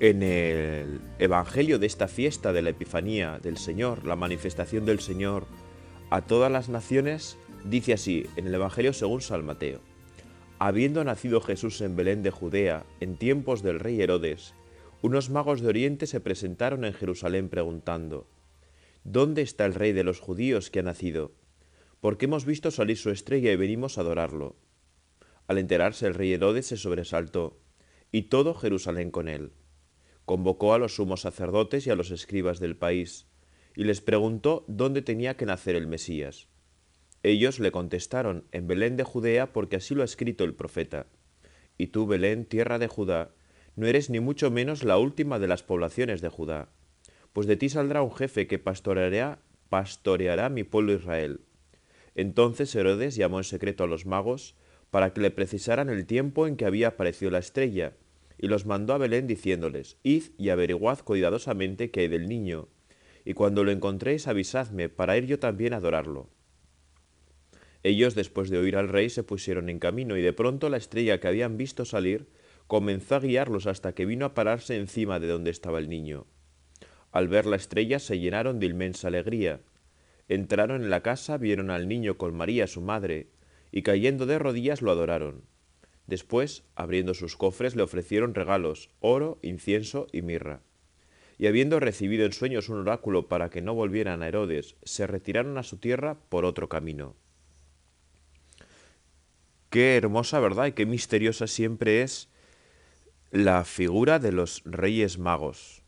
En 0.00 0.22
el 0.22 1.00
Evangelio 1.18 1.80
de 1.80 1.88
esta 1.88 2.06
fiesta 2.06 2.52
de 2.52 2.62
la 2.62 2.70
Epifanía 2.70 3.40
del 3.42 3.56
Señor, 3.56 4.06
la 4.06 4.14
manifestación 4.14 4.86
del 4.86 5.00
Señor 5.00 5.46
a 6.08 6.20
todas 6.20 6.52
las 6.52 6.68
naciones, 6.68 7.36
dice 7.64 7.94
así 7.94 8.24
en 8.36 8.46
el 8.46 8.54
Evangelio 8.54 8.92
según 8.92 9.22
San 9.22 9.44
Mateo. 9.44 9.80
Habiendo 10.60 11.02
nacido 11.02 11.40
Jesús 11.40 11.80
en 11.80 11.96
Belén 11.96 12.22
de 12.22 12.30
Judea, 12.30 12.86
en 13.00 13.16
tiempos 13.16 13.64
del 13.64 13.80
rey 13.80 14.00
Herodes, 14.00 14.54
unos 15.02 15.30
magos 15.30 15.62
de 15.62 15.68
Oriente 15.68 16.06
se 16.06 16.20
presentaron 16.20 16.84
en 16.84 16.92
Jerusalén 16.92 17.48
preguntando, 17.48 18.28
¿Dónde 19.02 19.42
está 19.42 19.66
el 19.66 19.74
rey 19.74 19.90
de 19.90 20.04
los 20.04 20.20
judíos 20.20 20.70
que 20.70 20.78
ha 20.78 20.84
nacido? 20.84 21.32
Porque 22.00 22.26
hemos 22.26 22.44
visto 22.44 22.70
salir 22.70 22.98
su 22.98 23.10
estrella 23.10 23.50
y 23.50 23.56
venimos 23.56 23.98
a 23.98 24.02
adorarlo. 24.02 24.54
Al 25.48 25.58
enterarse 25.58 26.06
el 26.06 26.14
rey 26.14 26.34
Herodes 26.34 26.66
se 26.66 26.76
sobresaltó, 26.76 27.58
y 28.12 28.22
todo 28.22 28.54
Jerusalén 28.54 29.10
con 29.10 29.28
él 29.28 29.50
convocó 30.28 30.74
a 30.74 30.78
los 30.78 30.96
sumos 30.96 31.22
sacerdotes 31.22 31.86
y 31.86 31.90
a 31.90 31.96
los 31.96 32.10
escribas 32.10 32.60
del 32.60 32.76
país, 32.76 33.26
y 33.74 33.84
les 33.84 34.02
preguntó 34.02 34.66
dónde 34.68 35.00
tenía 35.00 35.38
que 35.38 35.46
nacer 35.46 35.74
el 35.74 35.86
Mesías. 35.86 36.48
Ellos 37.22 37.58
le 37.58 37.72
contestaron, 37.72 38.44
en 38.52 38.66
Belén 38.66 38.98
de 38.98 39.04
Judea, 39.04 39.54
porque 39.54 39.76
así 39.76 39.94
lo 39.94 40.02
ha 40.02 40.04
escrito 40.04 40.44
el 40.44 40.52
profeta. 40.52 41.06
Y 41.78 41.86
tú, 41.86 42.06
Belén, 42.06 42.44
tierra 42.44 42.78
de 42.78 42.88
Judá, 42.88 43.30
no 43.74 43.86
eres 43.86 44.10
ni 44.10 44.20
mucho 44.20 44.50
menos 44.50 44.84
la 44.84 44.98
última 44.98 45.38
de 45.38 45.48
las 45.48 45.62
poblaciones 45.62 46.20
de 46.20 46.28
Judá, 46.28 46.68
pues 47.32 47.46
de 47.46 47.56
ti 47.56 47.70
saldrá 47.70 48.02
un 48.02 48.14
jefe 48.14 48.46
que 48.46 48.58
pastoreará, 48.58 49.40
pastoreará 49.70 50.50
mi 50.50 50.62
pueblo 50.62 50.92
Israel. 50.92 51.40
Entonces 52.14 52.74
Herodes 52.74 53.16
llamó 53.16 53.38
en 53.38 53.44
secreto 53.44 53.84
a 53.84 53.86
los 53.86 54.04
magos 54.04 54.56
para 54.90 55.14
que 55.14 55.22
le 55.22 55.30
precisaran 55.30 55.88
el 55.88 56.04
tiempo 56.04 56.46
en 56.46 56.56
que 56.56 56.66
había 56.66 56.88
aparecido 56.88 57.30
la 57.30 57.38
estrella, 57.38 57.94
y 58.38 58.48
los 58.48 58.66
mandó 58.66 58.94
a 58.94 58.98
Belén 58.98 59.26
diciéndoles, 59.26 59.98
Id 60.02 60.24
y 60.38 60.50
averiguad 60.50 61.00
cuidadosamente 61.00 61.90
qué 61.90 62.00
hay 62.00 62.08
del 62.08 62.28
niño, 62.28 62.68
y 63.24 63.34
cuando 63.34 63.64
lo 63.64 63.72
encontréis 63.72 64.28
avisadme, 64.28 64.88
para 64.88 65.16
ir 65.16 65.26
yo 65.26 65.38
también 65.38 65.74
a 65.74 65.78
adorarlo. 65.78 66.30
Ellos, 67.82 68.14
después 68.14 68.50
de 68.50 68.58
oír 68.58 68.76
al 68.76 68.88
rey, 68.88 69.10
se 69.10 69.22
pusieron 69.22 69.68
en 69.68 69.78
camino, 69.78 70.16
y 70.16 70.22
de 70.22 70.32
pronto 70.32 70.68
la 70.68 70.76
estrella 70.76 71.20
que 71.20 71.28
habían 71.28 71.56
visto 71.56 71.84
salir 71.84 72.28
comenzó 72.66 73.16
a 73.16 73.20
guiarlos 73.20 73.66
hasta 73.66 73.94
que 73.94 74.06
vino 74.06 74.26
a 74.26 74.34
pararse 74.34 74.76
encima 74.76 75.20
de 75.20 75.26
donde 75.26 75.50
estaba 75.50 75.78
el 75.78 75.88
niño. 75.88 76.26
Al 77.10 77.28
ver 77.28 77.46
la 77.46 77.56
estrella 77.56 77.98
se 77.98 78.18
llenaron 78.18 78.60
de 78.60 78.66
inmensa 78.66 79.08
alegría. 79.08 79.60
Entraron 80.28 80.82
en 80.82 80.90
la 80.90 81.02
casa, 81.02 81.38
vieron 81.38 81.70
al 81.70 81.88
niño 81.88 82.18
con 82.18 82.34
María 82.36 82.66
su 82.66 82.82
madre, 82.82 83.30
y 83.72 83.82
cayendo 83.82 84.26
de 84.26 84.38
rodillas 84.38 84.82
lo 84.82 84.90
adoraron. 84.90 85.44
Después, 86.08 86.64
abriendo 86.74 87.12
sus 87.12 87.36
cofres, 87.36 87.76
le 87.76 87.82
ofrecieron 87.82 88.34
regalos, 88.34 88.88
oro, 89.00 89.38
incienso 89.42 90.06
y 90.10 90.22
mirra. 90.22 90.62
Y 91.36 91.48
habiendo 91.48 91.80
recibido 91.80 92.24
en 92.24 92.32
sueños 92.32 92.70
un 92.70 92.78
oráculo 92.78 93.28
para 93.28 93.50
que 93.50 93.60
no 93.60 93.74
volvieran 93.74 94.22
a 94.22 94.28
Herodes, 94.28 94.76
se 94.82 95.06
retiraron 95.06 95.58
a 95.58 95.62
su 95.62 95.76
tierra 95.76 96.16
por 96.30 96.46
otro 96.46 96.70
camino. 96.70 97.14
Qué 99.68 99.96
hermosa, 99.98 100.40
¿verdad? 100.40 100.68
Y 100.68 100.72
qué 100.72 100.86
misteriosa 100.86 101.46
siempre 101.46 102.00
es 102.00 102.30
la 103.30 103.64
figura 103.64 104.18
de 104.18 104.32
los 104.32 104.62
reyes 104.64 105.18
magos, 105.18 105.82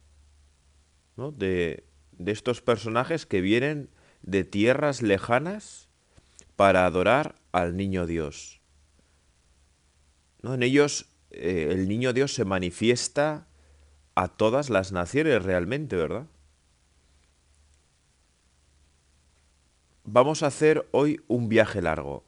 ¿no? 1.17 1.33
de, 1.33 1.85
de 2.13 2.33
estos 2.33 2.61
personajes 2.61 3.25
que 3.25 3.41
vienen 3.41 3.89
de 4.21 4.45
tierras 4.45 5.01
lejanas 5.01 5.89
para 6.57 6.85
adorar 6.85 7.37
al 7.53 7.75
niño 7.75 8.07
Dios. 8.07 8.60
En 10.43 10.63
ellos 10.63 11.07
eh, 11.31 11.69
el 11.71 11.89
niño 11.89 12.13
Dios 12.13 12.35
se 12.35 12.45
manifiesta 12.45 13.47
a 14.15 14.29
todas 14.29 14.71
las 14.71 14.93
naciones 14.93 15.43
realmente, 15.45 15.97
¿verdad? 15.97 16.27
Vamos 20.05 20.43
a 20.43 20.49
hacer 20.49 20.89
hoy 20.91 21.21
un 21.29 21.49
viaje 21.49 21.83
largo. 21.83 22.25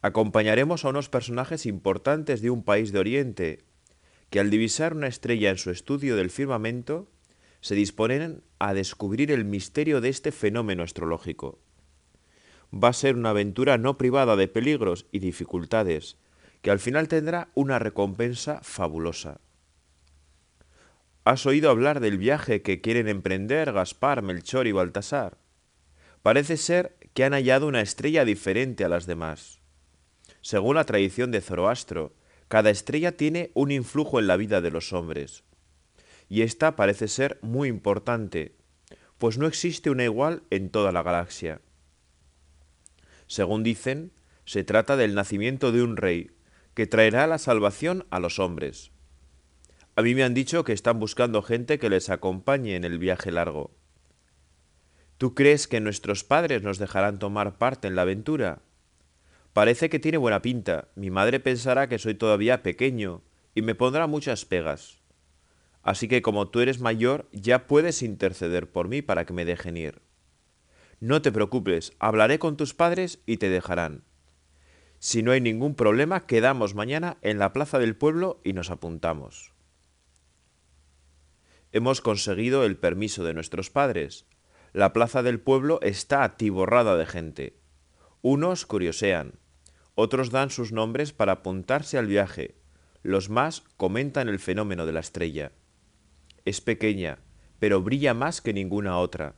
Acompañaremos 0.00 0.84
a 0.84 0.88
unos 0.88 1.08
personajes 1.08 1.66
importantes 1.66 2.40
de 2.40 2.50
un 2.50 2.62
país 2.62 2.92
de 2.92 2.98
Oriente 2.98 3.64
que 4.30 4.40
al 4.40 4.50
divisar 4.50 4.94
una 4.94 5.06
estrella 5.06 5.50
en 5.50 5.58
su 5.58 5.70
estudio 5.70 6.16
del 6.16 6.30
firmamento 6.30 7.08
se 7.60 7.74
disponen 7.74 8.42
a 8.58 8.74
descubrir 8.74 9.30
el 9.30 9.44
misterio 9.44 10.00
de 10.00 10.08
este 10.08 10.32
fenómeno 10.32 10.82
astrológico. 10.82 11.58
Va 12.72 12.88
a 12.88 12.92
ser 12.92 13.16
una 13.16 13.30
aventura 13.30 13.78
no 13.78 13.96
privada 13.96 14.36
de 14.36 14.48
peligros 14.48 15.06
y 15.12 15.20
dificultades, 15.20 16.18
que 16.64 16.70
al 16.70 16.78
final 16.78 17.08
tendrá 17.08 17.50
una 17.52 17.78
recompensa 17.78 18.60
fabulosa. 18.62 19.38
¿Has 21.24 21.44
oído 21.44 21.68
hablar 21.68 22.00
del 22.00 22.16
viaje 22.16 22.62
que 22.62 22.80
quieren 22.80 23.06
emprender 23.06 23.70
Gaspar, 23.70 24.22
Melchor 24.22 24.66
y 24.66 24.72
Baltasar? 24.72 25.36
Parece 26.22 26.56
ser 26.56 26.96
que 27.12 27.22
han 27.22 27.34
hallado 27.34 27.66
una 27.66 27.82
estrella 27.82 28.24
diferente 28.24 28.82
a 28.82 28.88
las 28.88 29.04
demás. 29.04 29.60
Según 30.40 30.76
la 30.76 30.84
tradición 30.84 31.30
de 31.32 31.42
Zoroastro, 31.42 32.14
cada 32.48 32.70
estrella 32.70 33.14
tiene 33.14 33.50
un 33.52 33.70
influjo 33.70 34.18
en 34.18 34.26
la 34.26 34.38
vida 34.38 34.62
de 34.62 34.70
los 34.70 34.94
hombres. 34.94 35.44
Y 36.30 36.40
esta 36.40 36.76
parece 36.76 37.08
ser 37.08 37.38
muy 37.42 37.68
importante, 37.68 38.56
pues 39.18 39.36
no 39.36 39.46
existe 39.46 39.90
una 39.90 40.04
igual 40.04 40.44
en 40.48 40.70
toda 40.70 40.92
la 40.92 41.02
galaxia. 41.02 41.60
Según 43.26 43.62
dicen, 43.64 44.12
se 44.46 44.64
trata 44.64 44.96
del 44.96 45.14
nacimiento 45.14 45.70
de 45.70 45.82
un 45.82 45.98
rey, 45.98 46.30
que 46.74 46.86
traerá 46.86 47.26
la 47.26 47.38
salvación 47.38 48.06
a 48.10 48.20
los 48.20 48.38
hombres. 48.38 48.90
A 49.96 50.02
mí 50.02 50.14
me 50.14 50.24
han 50.24 50.34
dicho 50.34 50.64
que 50.64 50.72
están 50.72 50.98
buscando 50.98 51.40
gente 51.42 51.78
que 51.78 51.88
les 51.88 52.10
acompañe 52.10 52.74
en 52.74 52.84
el 52.84 52.98
viaje 52.98 53.30
largo. 53.30 53.70
¿Tú 55.18 55.34
crees 55.34 55.68
que 55.68 55.80
nuestros 55.80 56.24
padres 56.24 56.62
nos 56.62 56.78
dejarán 56.78 57.20
tomar 57.20 57.58
parte 57.58 57.86
en 57.86 57.94
la 57.94 58.02
aventura? 58.02 58.62
Parece 59.52 59.88
que 59.88 60.00
tiene 60.00 60.18
buena 60.18 60.42
pinta. 60.42 60.88
Mi 60.96 61.10
madre 61.10 61.38
pensará 61.38 61.88
que 61.88 62.00
soy 62.00 62.14
todavía 62.14 62.64
pequeño 62.64 63.22
y 63.54 63.62
me 63.62 63.76
pondrá 63.76 64.08
muchas 64.08 64.44
pegas. 64.44 64.98
Así 65.82 66.08
que 66.08 66.22
como 66.22 66.48
tú 66.48 66.58
eres 66.58 66.80
mayor, 66.80 67.28
ya 67.30 67.68
puedes 67.68 68.02
interceder 68.02 68.72
por 68.72 68.88
mí 68.88 69.00
para 69.00 69.24
que 69.26 69.32
me 69.32 69.44
dejen 69.44 69.76
ir. 69.76 70.02
No 70.98 71.22
te 71.22 71.30
preocupes, 71.30 71.92
hablaré 72.00 72.40
con 72.40 72.56
tus 72.56 72.74
padres 72.74 73.20
y 73.26 73.36
te 73.36 73.48
dejarán. 73.48 74.02
Si 75.06 75.22
no 75.22 75.32
hay 75.32 75.40
ningún 75.42 75.74
problema, 75.74 76.24
quedamos 76.24 76.74
mañana 76.74 77.18
en 77.20 77.38
la 77.38 77.52
plaza 77.52 77.78
del 77.78 77.94
pueblo 77.94 78.40
y 78.42 78.54
nos 78.54 78.70
apuntamos. 78.70 79.52
Hemos 81.72 82.00
conseguido 82.00 82.64
el 82.64 82.78
permiso 82.78 83.22
de 83.22 83.34
nuestros 83.34 83.68
padres. 83.68 84.24
La 84.72 84.94
plaza 84.94 85.22
del 85.22 85.40
pueblo 85.40 85.78
está 85.82 86.24
atiborrada 86.24 86.96
de 86.96 87.04
gente. 87.04 87.58
Unos 88.22 88.64
curiosean, 88.64 89.34
otros 89.94 90.30
dan 90.30 90.48
sus 90.48 90.72
nombres 90.72 91.12
para 91.12 91.32
apuntarse 91.32 91.98
al 91.98 92.06
viaje, 92.06 92.54
los 93.02 93.28
más 93.28 93.62
comentan 93.76 94.30
el 94.30 94.38
fenómeno 94.38 94.86
de 94.86 94.92
la 94.92 95.00
estrella. 95.00 95.52
Es 96.46 96.62
pequeña, 96.62 97.18
pero 97.58 97.82
brilla 97.82 98.14
más 98.14 98.40
que 98.40 98.54
ninguna 98.54 98.96
otra. 98.96 99.34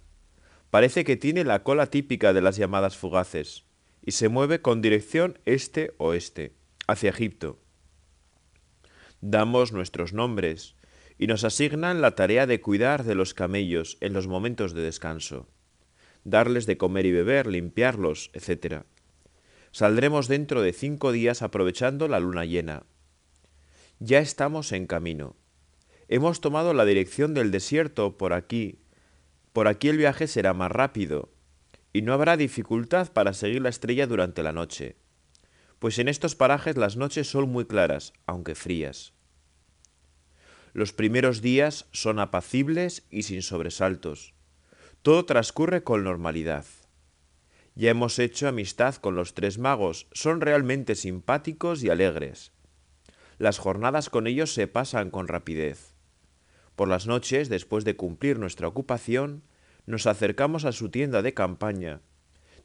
Parece 0.71 1.03
que 1.03 1.17
tiene 1.17 1.43
la 1.43 1.65
cola 1.65 1.87
típica 1.87 2.33
de 2.33 2.41
las 2.41 2.57
llamadas 2.57 2.97
fugaces 2.97 3.66
y 4.07 4.13
se 4.13 4.29
mueve 4.29 4.63
con 4.63 4.81
dirección 4.81 5.39
este-oeste, 5.45 6.55
hacia 6.87 7.11
Egipto. 7.11 7.59
Damos 9.21 9.73
nuestros 9.73 10.13
nombres 10.13 10.77
y 11.19 11.27
nos 11.27 11.43
asignan 11.43 12.01
la 12.01 12.15
tarea 12.15 12.47
de 12.47 12.61
cuidar 12.61 13.03
de 13.03 13.17
los 13.17 13.35
camellos 13.35 13.99
en 14.01 14.13
los 14.13 14.29
momentos 14.29 14.75
de 14.75 14.83
descanso, 14.83 15.49
darles 16.23 16.67
de 16.67 16.79
comer 16.79 17.05
y 17.05 17.13
beber, 17.13 17.49
limpiarlos, 17.49 18.31
etc. 18.33 18.85
Saldremos 19.73 20.29
dentro 20.29 20.63
de 20.63 20.73
cinco 20.73 21.11
días 21.11 21.43
aprovechando 21.43 22.07
la 22.07 22.21
luna 22.21 22.45
llena. 22.45 22.85
Ya 23.99 24.21
estamos 24.21 24.71
en 24.71 24.87
camino. 24.87 25.35
Hemos 26.07 26.41
tomado 26.41 26.75
la 26.75 26.85
dirección 26.85 27.35
del 27.35 27.51
desierto 27.51 28.17
por 28.17 28.35
aquí. 28.35 28.79
Por 29.53 29.67
aquí 29.67 29.89
el 29.89 29.97
viaje 29.97 30.29
será 30.29 30.55
más 30.55 30.71
rápido, 30.71 31.31
y 31.97 32.03
no 32.03 32.13
habrá 32.13 32.37
dificultad 32.37 33.11
para 33.11 33.33
seguir 33.33 33.63
la 33.63 33.71
estrella 33.71 34.07
durante 34.07 34.43
la 34.43 34.53
noche, 34.53 34.97
pues 35.79 35.99
en 35.99 36.09
estos 36.09 36.35
parajes 36.35 36.77
las 36.77 36.99
noches 36.99 37.27
son 37.27 37.49
muy 37.49 37.65
claras, 37.65 38.13
aunque 38.27 38.55
frías. 38.55 39.15
Los 40.75 40.93
primeros 40.93 41.41
días 41.41 41.87
son 41.93 42.19
apacibles 42.19 43.07
y 43.09 43.23
sin 43.23 43.41
sobresaltos. 43.41 44.35
Todo 45.01 45.25
transcurre 45.25 45.85
con 45.85 46.05
normalidad. 46.05 46.67
Ya 47.75 47.93
hemos 47.93 48.19
hecho 48.19 48.47
amistad 48.47 48.97
con 48.97 49.17
los 49.17 49.33
tres 49.33 49.57
magos, 49.57 50.07
son 50.13 50.43
realmente 50.43 50.97
simpáticos 50.97 51.83
y 51.83 51.89
alegres. 51.89 52.53
Las 53.39 53.57
jornadas 53.57 54.11
con 54.11 54.27
ellos 54.27 54.53
se 54.53 54.67
pasan 54.67 55.11
con 55.11 55.29
rapidez. 55.29 55.95
Por 56.75 56.89
las 56.89 57.07
noches, 57.07 57.49
después 57.49 57.87
de 57.87 57.97
cumplir 57.97 58.39
nuestra 58.39 58.69
ocupación, 58.69 59.45
nos 59.87 60.07
acercamos 60.07 60.65
a 60.65 60.73
su 60.73 60.91
tienda 60.91 61.23
de 61.23 61.35
campaña, 61.35 62.01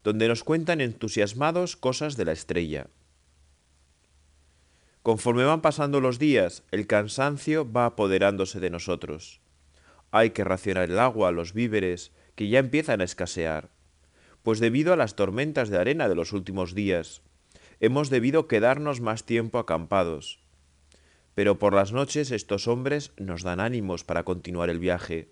donde 0.04 0.28
nos 0.28 0.44
cuentan 0.44 0.82
entusiasmados 0.82 1.76
cosas 1.76 2.18
de 2.18 2.26
la 2.26 2.32
estrella. 2.32 2.88
Conforme 5.04 5.46
van 5.46 5.62
pasando 5.62 6.02
los 6.02 6.20
días, 6.20 6.64
el 6.72 6.88
cansancio 6.88 7.72
va 7.72 7.86
apoderándose 7.86 8.60
de 8.60 8.70
nosotros. 8.70 9.42
Hay 10.12 10.32
que 10.32 10.44
racionar 10.44 10.90
el 10.90 11.00
agua, 11.00 11.32
los 11.32 11.54
víveres, 11.54 12.12
que 12.36 12.50
ya 12.50 12.60
empiezan 12.60 13.02
a 13.02 13.06
escasear 13.06 13.70
pues 14.44 14.60
debido 14.60 14.94
a 14.94 14.96
las 14.96 15.16
tormentas 15.16 15.70
de 15.70 15.78
arena 15.78 16.10
de 16.10 16.16
los 16.16 16.34
últimos 16.34 16.74
días, 16.74 17.22
hemos 17.80 18.10
debido 18.10 18.48
quedarnos 18.48 19.02
más 19.02 19.26
tiempo 19.26 19.60
acampados. 19.60 20.40
Pero 21.36 21.60
por 21.60 21.74
las 21.74 21.92
noches 21.92 22.32
estos 22.32 22.68
hombres 22.68 23.14
nos 23.18 23.44
dan 23.44 23.60
ánimos 23.60 24.04
para 24.04 24.24
continuar 24.24 24.70
el 24.70 24.80
viaje, 24.80 25.30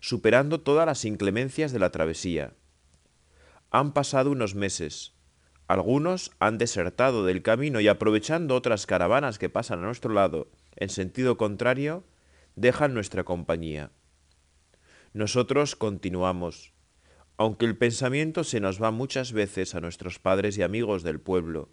superando 0.00 0.60
todas 0.60 0.86
las 0.86 1.04
inclemencias 1.04 1.72
de 1.72 1.78
la 1.78 1.90
travesía. 1.90 2.54
Han 3.70 3.92
pasado 3.92 4.30
unos 4.30 4.54
meses. 4.54 5.14
Algunos 5.66 6.32
han 6.38 6.56
desertado 6.58 7.24
del 7.24 7.42
camino 7.42 7.80
y 7.80 7.88
aprovechando 7.88 8.54
otras 8.54 8.86
caravanas 8.86 9.38
que 9.38 9.50
pasan 9.50 9.80
a 9.80 9.86
nuestro 9.86 10.12
lado 10.14 10.50
en 10.76 10.88
sentido 10.88 11.36
contrario, 11.36 12.04
dejan 12.56 12.94
nuestra 12.94 13.24
compañía. 13.24 13.90
Nosotros 15.12 15.76
continuamos 15.76 16.72
aunque 17.38 17.66
el 17.66 17.78
pensamiento 17.78 18.42
se 18.42 18.60
nos 18.60 18.82
va 18.82 18.90
muchas 18.90 19.32
veces 19.32 19.76
a 19.76 19.80
nuestros 19.80 20.18
padres 20.18 20.58
y 20.58 20.62
amigos 20.62 21.04
del 21.04 21.20
pueblo. 21.20 21.70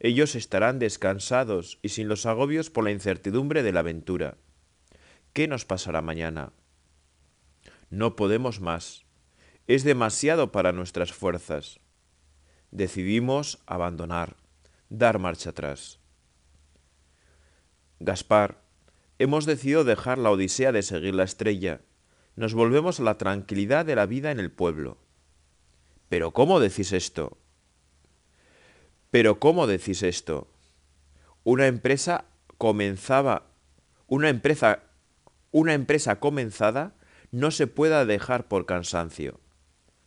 Ellos 0.00 0.34
estarán 0.34 0.80
descansados 0.80 1.78
y 1.80 1.90
sin 1.90 2.08
los 2.08 2.26
agobios 2.26 2.70
por 2.70 2.82
la 2.82 2.90
incertidumbre 2.90 3.62
de 3.62 3.72
la 3.72 3.80
aventura. 3.80 4.36
¿Qué 5.32 5.46
nos 5.46 5.64
pasará 5.64 6.02
mañana? 6.02 6.52
No 7.90 8.16
podemos 8.16 8.60
más. 8.60 9.04
Es 9.66 9.84
demasiado 9.84 10.52
para 10.52 10.72
nuestras 10.72 11.12
fuerzas. 11.12 11.80
Decidimos 12.70 13.62
abandonar, 13.66 14.36
dar 14.88 15.18
marcha 15.18 15.50
atrás. 15.50 16.00
Gaspar, 18.00 18.60
hemos 19.18 19.46
decidido 19.46 19.84
dejar 19.84 20.18
la 20.18 20.30
odisea 20.30 20.72
de 20.72 20.82
seguir 20.82 21.14
la 21.14 21.24
estrella 21.24 21.80
nos 22.36 22.54
volvemos 22.54 22.98
a 22.98 23.04
la 23.04 23.18
tranquilidad 23.18 23.86
de 23.86 23.94
la 23.94 24.06
vida 24.06 24.30
en 24.30 24.40
el 24.40 24.50
pueblo. 24.50 24.98
Pero 26.08 26.32
¿cómo 26.32 26.60
decís 26.60 26.92
esto? 26.92 27.38
Pero 29.10 29.38
¿cómo 29.38 29.66
decís 29.66 30.02
esto? 30.02 30.48
Una 31.44 31.66
empresa 31.66 32.24
comenzaba, 32.58 33.46
una 34.08 34.28
empresa, 34.28 34.82
una 35.52 35.74
empresa 35.74 36.18
comenzada 36.18 36.94
no 37.34 37.50
se 37.50 37.66
pueda 37.66 38.04
dejar 38.04 38.46
por 38.46 38.64
cansancio. 38.64 39.40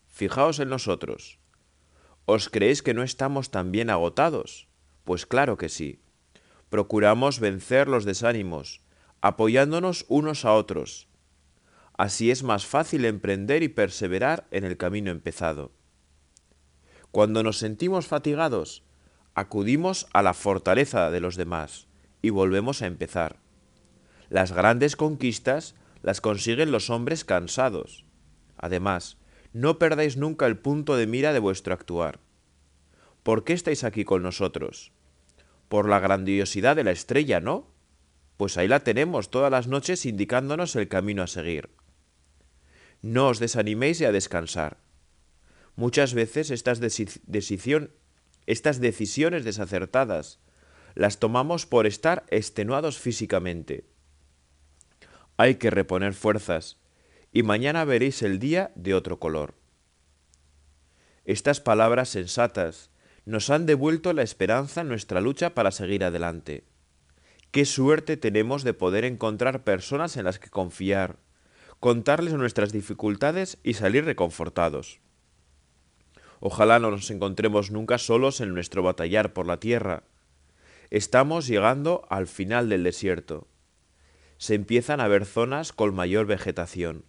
Fijaos 0.08 0.60
en 0.60 0.70
nosotros. 0.70 1.40
¿Os 2.24 2.48
creéis 2.48 2.82
que 2.82 2.94
no 2.94 3.04
estamos 3.04 3.52
tan 3.52 3.74
bien 3.74 3.90
agotados? 3.90 4.70
Pues 5.04 5.26
claro 5.26 5.58
que 5.58 5.68
sí. 5.68 6.00
Procuramos 6.70 7.42
vencer 7.42 7.90
los 7.90 8.06
desánimos, 8.06 8.80
apoyándonos 9.20 10.06
unos 10.08 10.46
a 10.46 10.54
otros, 10.54 11.10
Así 11.98 12.30
es 12.30 12.44
más 12.44 12.66
fácil 12.66 13.06
emprender 13.06 13.64
y 13.64 13.70
perseverar 13.70 14.48
en 14.52 14.64
el 14.64 14.78
camino 14.78 15.10
empezado. 15.10 15.72
Cuando 17.10 17.42
nos 17.42 17.58
sentimos 17.58 18.06
fatigados, 18.06 18.84
acudimos 19.34 20.08
a 20.14 20.22
la 20.22 20.36
fortaleza 20.36 21.10
de 21.10 21.20
los 21.20 21.36
demás 21.36 21.88
y 22.22 22.30
volvemos 22.30 22.84
a 22.84 22.86
empezar. 22.86 23.38
Las 24.30 24.52
grandes 24.52 24.96
conquistas 24.96 25.74
las 26.08 26.22
consiguen 26.22 26.72
los 26.72 26.90
hombres 26.90 27.26
cansados. 27.26 28.06
Además, 28.56 29.18
no 29.52 29.78
perdáis 29.78 30.16
nunca 30.16 30.46
el 30.46 30.58
punto 30.58 30.96
de 30.96 31.06
mira 31.06 31.34
de 31.34 31.40
vuestro 31.40 31.74
actuar. 31.74 32.22
¿Por 33.24 33.44
qué 33.44 33.52
estáis 33.52 33.84
aquí 33.84 34.06
con 34.06 34.24
nosotros? 34.24 34.94
Por 35.68 35.90
la 35.90 36.00
grandiosidad 36.00 36.78
de 36.78 36.86
la 36.86 36.92
estrella, 36.92 37.42
¿no? 37.42 37.74
Pues 38.38 38.56
ahí 38.56 38.70
la 38.70 38.86
tenemos 38.86 39.32
todas 39.32 39.52
las 39.52 39.68
noches 39.68 40.06
indicándonos 40.06 40.78
el 40.78 40.88
camino 40.88 41.24
a 41.24 41.28
seguir. 41.28 41.72
No 43.02 43.28
os 43.28 43.40
desaniméis 43.40 44.00
y 44.00 44.06
a 44.06 44.14
descansar. 44.14 44.78
Muchas 45.76 46.14
veces 46.14 46.52
estas, 46.52 46.80
estas 48.46 48.80
decisiones 48.80 49.44
desacertadas 49.44 50.40
las 50.96 51.20
tomamos 51.20 51.66
por 51.66 51.86
estar 51.86 52.26
extenuados 52.30 52.98
físicamente. 52.98 53.97
Hay 55.38 55.56
que 55.56 55.70
reponer 55.70 56.16
fuerzas 56.16 56.78
y 57.32 57.44
mañana 57.44 57.86
veréis 57.86 58.24
el 58.24 58.40
día 58.40 58.72
de 58.74 58.96
otro 58.96 59.20
color. 59.20 59.54
Estas 61.26 61.62
palabras 61.62 62.10
sensatas 62.10 62.90
nos 63.26 63.52
han 63.52 63.68
devuelto 63.68 64.14
la 64.14 64.24
esperanza 64.24 64.82
en 64.82 64.88
nuestra 64.88 65.22
lucha 65.22 65.54
para 65.54 65.70
seguir 65.70 66.04
adelante. 66.04 66.64
Qué 67.52 67.66
suerte 67.66 68.18
tenemos 68.18 68.64
de 68.64 68.74
poder 68.74 69.06
encontrar 69.06 69.64
personas 69.64 70.18
en 70.18 70.26
las 70.26 70.40
que 70.40 70.50
confiar, 70.50 71.18
contarles 71.80 72.34
nuestras 72.34 72.72
dificultades 72.72 73.60
y 73.64 73.76
salir 73.76 74.06
reconfortados. 74.06 75.00
Ojalá 76.40 76.80
no 76.80 76.90
nos 76.90 77.12
encontremos 77.12 77.70
nunca 77.70 78.00
solos 78.00 78.42
en 78.42 78.56
nuestro 78.56 78.82
batallar 78.82 79.34
por 79.34 79.46
la 79.46 79.60
tierra. 79.60 80.04
Estamos 80.90 81.46
llegando 81.46 82.08
al 82.10 82.28
final 82.28 82.70
del 82.70 82.84
desierto. 82.84 83.48
Se 84.38 84.56
empiezan 84.56 85.00
a 85.02 85.08
ver 85.08 85.26
zonas 85.26 85.74
con 85.74 85.94
mayor 85.96 86.26
vegetación, 86.26 87.06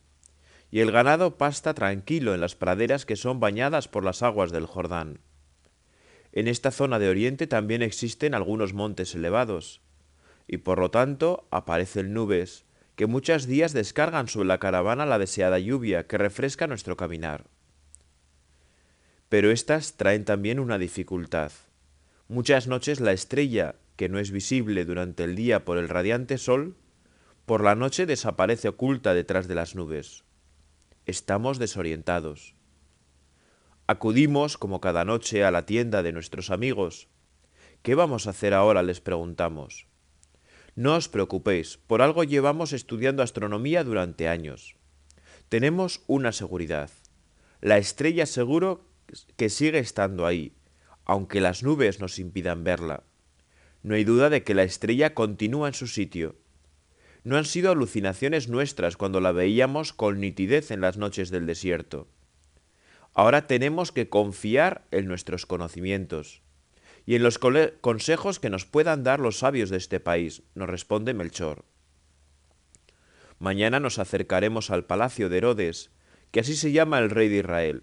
y 0.71 0.81
el 0.81 0.93
ganado 0.93 1.37
pasta 1.37 1.75
tranquilo 1.75 2.35
en 2.35 2.41
las 2.41 2.55
praderas 2.55 3.07
que 3.07 3.17
son 3.17 3.41
bañadas 3.41 3.89
por 3.89 4.05
las 4.05 4.23
aguas 4.23 4.51
del 4.51 4.67
Jordán. 4.67 5.21
En 6.33 6.49
esta 6.49 6.71
zona 6.71 6.99
de 6.99 7.09
Oriente 7.09 7.47
también 7.47 7.83
existen 7.83 8.35
algunos 8.35 8.75
montes 8.75 9.15
elevados, 9.15 9.81
y 10.47 10.59
por 10.59 10.79
lo 10.79 10.91
tanto 10.91 11.47
aparecen 11.51 12.13
nubes, 12.15 12.65
que 12.97 13.07
muchos 13.07 13.47
días 13.47 13.73
descargan 13.73 14.27
sobre 14.29 14.49
la 14.49 14.59
caravana 14.59 15.07
la 15.07 15.19
deseada 15.19 15.59
lluvia 15.59 16.07
que 16.07 16.19
refresca 16.19 16.67
nuestro 16.67 16.97
caminar. 16.97 17.45
Pero 19.29 19.51
éstas 19.51 19.95
traen 19.97 20.25
también 20.25 20.59
una 20.59 20.79
dificultad. 20.79 21.53
Muchas 22.29 22.67
noches 22.67 23.01
la 23.01 23.13
estrella, 23.13 23.77
que 23.97 24.09
no 24.09 24.19
es 24.19 24.31
visible 24.31 24.85
durante 24.85 25.25
el 25.25 25.37
día 25.37 25.65
por 25.65 25.79
el 25.79 25.89
radiante 25.89 26.39
sol, 26.39 26.77
por 27.49 27.65
la 27.65 27.75
noche 27.75 28.05
desaparece 28.05 28.69
oculta 28.69 29.15
detrás 29.15 29.49
de 29.49 29.55
las 29.55 29.75
nubes. 29.75 30.23
Estamos 31.07 31.59
desorientados. 31.59 32.55
Acudimos, 33.87 34.59
como 34.59 34.83
cada 34.83 35.07
noche, 35.07 35.45
a 35.45 35.51
la 35.51 35.65
tienda 35.65 36.03
de 36.03 36.13
nuestros 36.13 36.51
amigos. 36.51 37.09
¿Qué 37.81 37.95
vamos 37.95 38.27
a 38.27 38.31
hacer 38.31 38.53
ahora? 38.53 38.83
les 38.83 39.01
preguntamos. 39.01 39.87
No 40.75 40.95
os 40.95 41.09
preocupéis, 41.09 41.79
por 41.79 42.03
algo 42.03 42.23
llevamos 42.23 42.75
estudiando 42.75 43.23
astronomía 43.23 43.83
durante 43.83 44.29
años. 44.29 44.77
Tenemos 45.49 46.03
una 46.07 46.33
seguridad. 46.33 46.91
La 47.63 47.79
estrella 47.79 48.27
seguro 48.27 48.85
que 49.37 49.49
sigue 49.49 49.79
estando 49.79 50.27
ahí, 50.27 50.53
aunque 51.07 51.41
las 51.41 51.63
nubes 51.63 51.99
nos 51.99 52.19
impidan 52.19 52.63
verla. 52.63 53.05
No 53.83 53.95
hay 53.95 54.05
duda 54.05 54.29
de 54.29 54.45
que 54.45 54.55
la 54.55 54.65
estrella 54.65 55.15
continúa 55.15 55.69
en 55.69 55.75
su 55.75 55.87
sitio. 55.87 56.37
No 57.29 57.37
han 57.37 57.45
sido 57.45 57.71
alucinaciones 57.71 58.49
nuestras 58.49 58.97
cuando 58.97 59.21
la 59.21 59.33
veíamos 59.33 59.93
con 59.93 60.19
nitidez 60.19 60.71
en 60.71 60.81
las 60.81 60.97
noches 60.97 61.29
del 61.29 61.45
desierto. 61.45 62.09
Ahora 63.13 63.47
tenemos 63.47 63.93
que 63.93 64.09
confiar 64.09 64.87
en 64.93 65.09
nuestros 65.09 65.45
conocimientos 65.45 66.41
y 67.05 67.17
en 67.17 67.23
los 67.23 67.39
consejos 67.39 68.41
que 68.41 68.49
nos 68.49 68.65
puedan 68.65 69.05
dar 69.05 69.21
los 69.21 69.41
sabios 69.41 69.69
de 69.69 69.77
este 69.77 70.01
país, 70.01 70.43
nos 70.55 70.71
responde 70.71 71.13
Melchor. 71.13 71.67
Mañana 73.39 73.79
nos 73.79 73.99
acercaremos 73.99 74.71
al 74.71 74.87
palacio 74.87 75.29
de 75.29 75.37
Herodes, 75.37 75.91
que 76.31 76.41
así 76.41 76.57
se 76.57 76.73
llama 76.73 76.99
el 76.99 77.11
rey 77.11 77.29
de 77.29 77.41
Israel, 77.41 77.83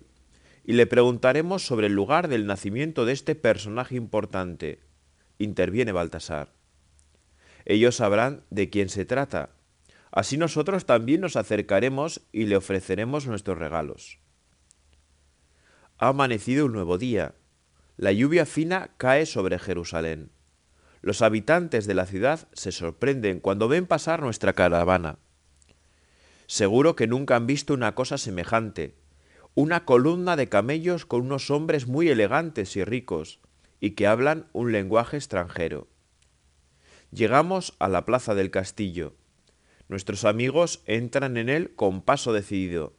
y 0.63 0.73
le 0.73 0.87
preguntaremos 0.87 1.63
sobre 1.63 1.85
el 1.85 1.93
lugar 1.93 2.29
del 2.29 2.47
nacimiento 2.47 3.05
de 3.05 3.13
este 3.13 3.35
personaje 3.35 3.95
importante. 3.95 4.79
Interviene 5.37 5.91
Baltasar. 5.91 6.54
Ellos 7.65 7.97
sabrán 7.97 8.43
de 8.49 8.69
quién 8.69 8.89
se 8.89 9.05
trata. 9.05 9.49
Así 10.11 10.37
nosotros 10.37 10.85
también 10.85 11.21
nos 11.21 11.35
acercaremos 11.35 12.21
y 12.31 12.45
le 12.45 12.55
ofreceremos 12.55 13.27
nuestros 13.27 13.57
regalos. 13.57 14.19
Ha 15.97 16.09
amanecido 16.09 16.65
un 16.65 16.73
nuevo 16.73 16.97
día, 16.97 17.35
la 17.97 18.11
lluvia 18.11 18.45
fina 18.45 18.91
cae 18.97 19.25
sobre 19.25 19.57
Jerusalén. 19.57 20.29
Los 21.01 21.21
habitantes 21.21 21.87
de 21.87 21.93
la 21.93 22.05
ciudad 22.05 22.47
se 22.51 22.71
sorprenden 22.71 23.39
cuando 23.39 23.67
ven 23.67 23.85
pasar 23.85 24.21
nuestra 24.21 24.53
caravana. 24.53 25.17
Seguro 26.47 26.95
que 26.95 27.07
nunca 27.07 27.35
han 27.35 27.47
visto 27.47 27.73
una 27.73 27.95
cosa 27.95 28.17
semejante. 28.17 28.95
Una 29.53 29.85
columna 29.85 30.35
de 30.35 30.49
camellos 30.49 31.05
con 31.05 31.21
unos 31.21 31.49
hombres 31.49 31.87
muy 31.87 32.09
elegantes 32.09 32.75
y 32.75 32.83
ricos, 32.83 33.39
y 33.79 33.91
que 33.91 34.07
hablan 34.07 34.47
un 34.51 34.73
lenguaje 34.73 35.15
extranjero. 35.15 35.87
Llegamos 37.11 37.75
a 37.79 37.87
la 37.87 38.05
plaza 38.05 38.35
del 38.35 38.51
castillo. 38.51 39.15
Nuestros 39.87 40.25
amigos 40.25 40.81
entran 40.85 41.37
en 41.37 41.49
él 41.49 41.75
con 41.75 42.01
paso 42.01 42.33
decidido. 42.33 42.95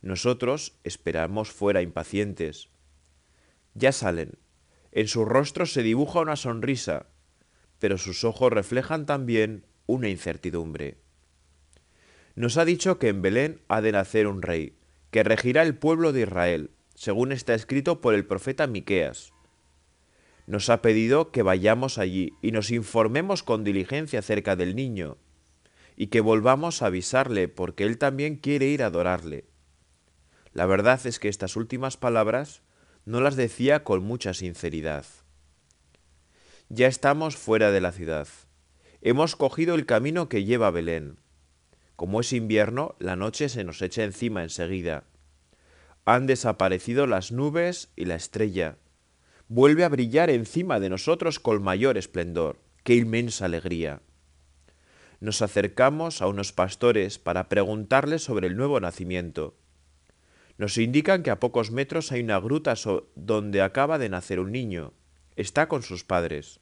Nosotros 0.00 0.78
esperamos 0.84 1.50
fuera 1.50 1.82
impacientes. 1.82 2.70
Ya 3.74 3.92
salen. 3.92 4.38
En 4.90 5.08
sus 5.08 5.26
rostros 5.26 5.72
se 5.72 5.82
dibuja 5.82 6.20
una 6.20 6.36
sonrisa, 6.36 7.06
pero 7.78 7.98
sus 7.98 8.24
ojos 8.24 8.52
reflejan 8.52 9.06
también 9.06 9.66
una 9.86 10.08
incertidumbre. 10.08 10.98
Nos 12.34 12.56
ha 12.56 12.64
dicho 12.64 12.98
que 12.98 13.08
en 13.08 13.22
Belén 13.22 13.60
ha 13.68 13.80
de 13.80 13.92
nacer 13.92 14.26
un 14.26 14.42
rey, 14.42 14.76
que 15.10 15.22
regirá 15.22 15.62
el 15.62 15.76
pueblo 15.76 16.12
de 16.12 16.22
Israel, 16.22 16.70
según 16.94 17.32
está 17.32 17.54
escrito 17.54 18.00
por 18.00 18.14
el 18.14 18.26
profeta 18.26 18.66
Miqueas. 18.66 19.32
Nos 20.46 20.70
ha 20.70 20.82
pedido 20.82 21.30
que 21.30 21.42
vayamos 21.42 21.98
allí 21.98 22.32
y 22.42 22.52
nos 22.52 22.70
informemos 22.70 23.42
con 23.42 23.64
diligencia 23.64 24.18
acerca 24.18 24.56
del 24.56 24.74
niño, 24.74 25.18
y 25.96 26.08
que 26.08 26.20
volvamos 26.20 26.82
a 26.82 26.86
avisarle 26.86 27.48
porque 27.48 27.84
él 27.84 27.98
también 27.98 28.36
quiere 28.36 28.66
ir 28.66 28.82
a 28.82 28.86
adorarle. 28.86 29.44
La 30.52 30.66
verdad 30.66 31.00
es 31.06 31.18
que 31.18 31.28
estas 31.28 31.56
últimas 31.56 31.96
palabras 31.96 32.62
no 33.04 33.20
las 33.20 33.36
decía 33.36 33.84
con 33.84 34.02
mucha 34.02 34.34
sinceridad. 34.34 35.06
Ya 36.68 36.86
estamos 36.86 37.36
fuera 37.36 37.70
de 37.70 37.80
la 37.80 37.92
ciudad. 37.92 38.28
Hemos 39.00 39.36
cogido 39.36 39.74
el 39.74 39.86
camino 39.86 40.28
que 40.28 40.44
lleva 40.44 40.68
a 40.68 40.70
Belén. 40.70 41.18
Como 41.96 42.20
es 42.20 42.32
invierno, 42.32 42.94
la 42.98 43.16
noche 43.16 43.48
se 43.48 43.64
nos 43.64 43.82
echa 43.82 44.04
encima 44.04 44.42
enseguida. 44.42 45.04
Han 46.04 46.26
desaparecido 46.26 47.06
las 47.06 47.32
nubes 47.32 47.90
y 47.96 48.06
la 48.06 48.14
estrella. 48.14 48.78
Vuelve 49.54 49.84
a 49.84 49.90
brillar 49.90 50.30
encima 50.30 50.80
de 50.80 50.88
nosotros 50.88 51.38
con 51.38 51.62
mayor 51.62 51.98
esplendor. 51.98 52.56
¡Qué 52.84 52.94
inmensa 52.94 53.44
alegría! 53.44 54.00
Nos 55.20 55.42
acercamos 55.42 56.22
a 56.22 56.26
unos 56.26 56.52
pastores 56.52 57.18
para 57.18 57.50
preguntarles 57.50 58.22
sobre 58.22 58.46
el 58.46 58.56
nuevo 58.56 58.80
nacimiento. 58.80 59.54
Nos 60.56 60.78
indican 60.78 61.22
que 61.22 61.30
a 61.30 61.38
pocos 61.38 61.70
metros 61.70 62.12
hay 62.12 62.22
una 62.22 62.40
gruta 62.40 62.72
donde 63.14 63.60
acaba 63.60 63.98
de 63.98 64.08
nacer 64.08 64.40
un 64.40 64.52
niño. 64.52 64.94
Está 65.36 65.68
con 65.68 65.82
sus 65.82 66.02
padres. 66.02 66.60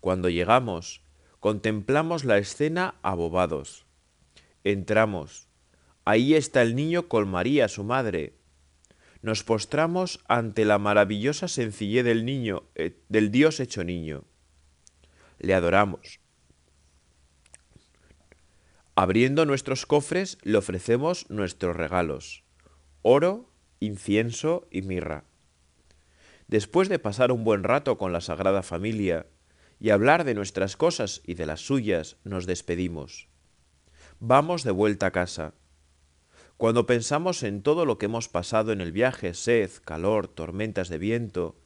Cuando 0.00 0.28
llegamos, 0.28 1.00
contemplamos 1.40 2.26
la 2.26 2.36
escena 2.36 2.96
abobados. 3.00 3.86
Entramos. 4.62 5.48
Ahí 6.04 6.34
está 6.34 6.60
el 6.60 6.76
niño 6.76 7.08
con 7.08 7.26
María, 7.28 7.68
su 7.68 7.82
madre. 7.82 8.34
Nos 9.24 9.42
postramos 9.42 10.20
ante 10.28 10.66
la 10.66 10.76
maravillosa 10.76 11.48
sencillez 11.48 12.04
del 12.04 12.26
niño, 12.26 12.64
eh, 12.74 13.00
del 13.08 13.30
Dios 13.30 13.58
hecho 13.58 13.82
niño. 13.82 14.24
Le 15.38 15.54
adoramos. 15.54 16.20
Abriendo 18.94 19.46
nuestros 19.46 19.86
cofres 19.86 20.36
le 20.42 20.58
ofrecemos 20.58 21.30
nuestros 21.30 21.74
regalos, 21.74 22.44
oro, 23.00 23.50
incienso 23.80 24.68
y 24.70 24.82
mirra. 24.82 25.24
Después 26.46 26.90
de 26.90 26.98
pasar 26.98 27.32
un 27.32 27.44
buen 27.44 27.64
rato 27.64 27.96
con 27.96 28.12
la 28.12 28.20
Sagrada 28.20 28.62
Familia 28.62 29.26
y 29.80 29.88
hablar 29.88 30.24
de 30.24 30.34
nuestras 30.34 30.76
cosas 30.76 31.22
y 31.24 31.32
de 31.32 31.46
las 31.46 31.62
suyas, 31.62 32.18
nos 32.24 32.44
despedimos. 32.44 33.30
Vamos 34.20 34.64
de 34.64 34.72
vuelta 34.72 35.06
a 35.06 35.12
casa. 35.12 35.54
Cuando 36.56 36.86
pensamos 36.86 37.42
en 37.42 37.62
todo 37.62 37.84
lo 37.84 37.98
que 37.98 38.06
hemos 38.06 38.28
pasado 38.28 38.72
en 38.72 38.80
el 38.80 38.92
viaje, 38.92 39.34
sed, 39.34 39.70
calor, 39.84 40.28
tormentas 40.28 40.88
de 40.88 40.98
viento, 40.98 41.56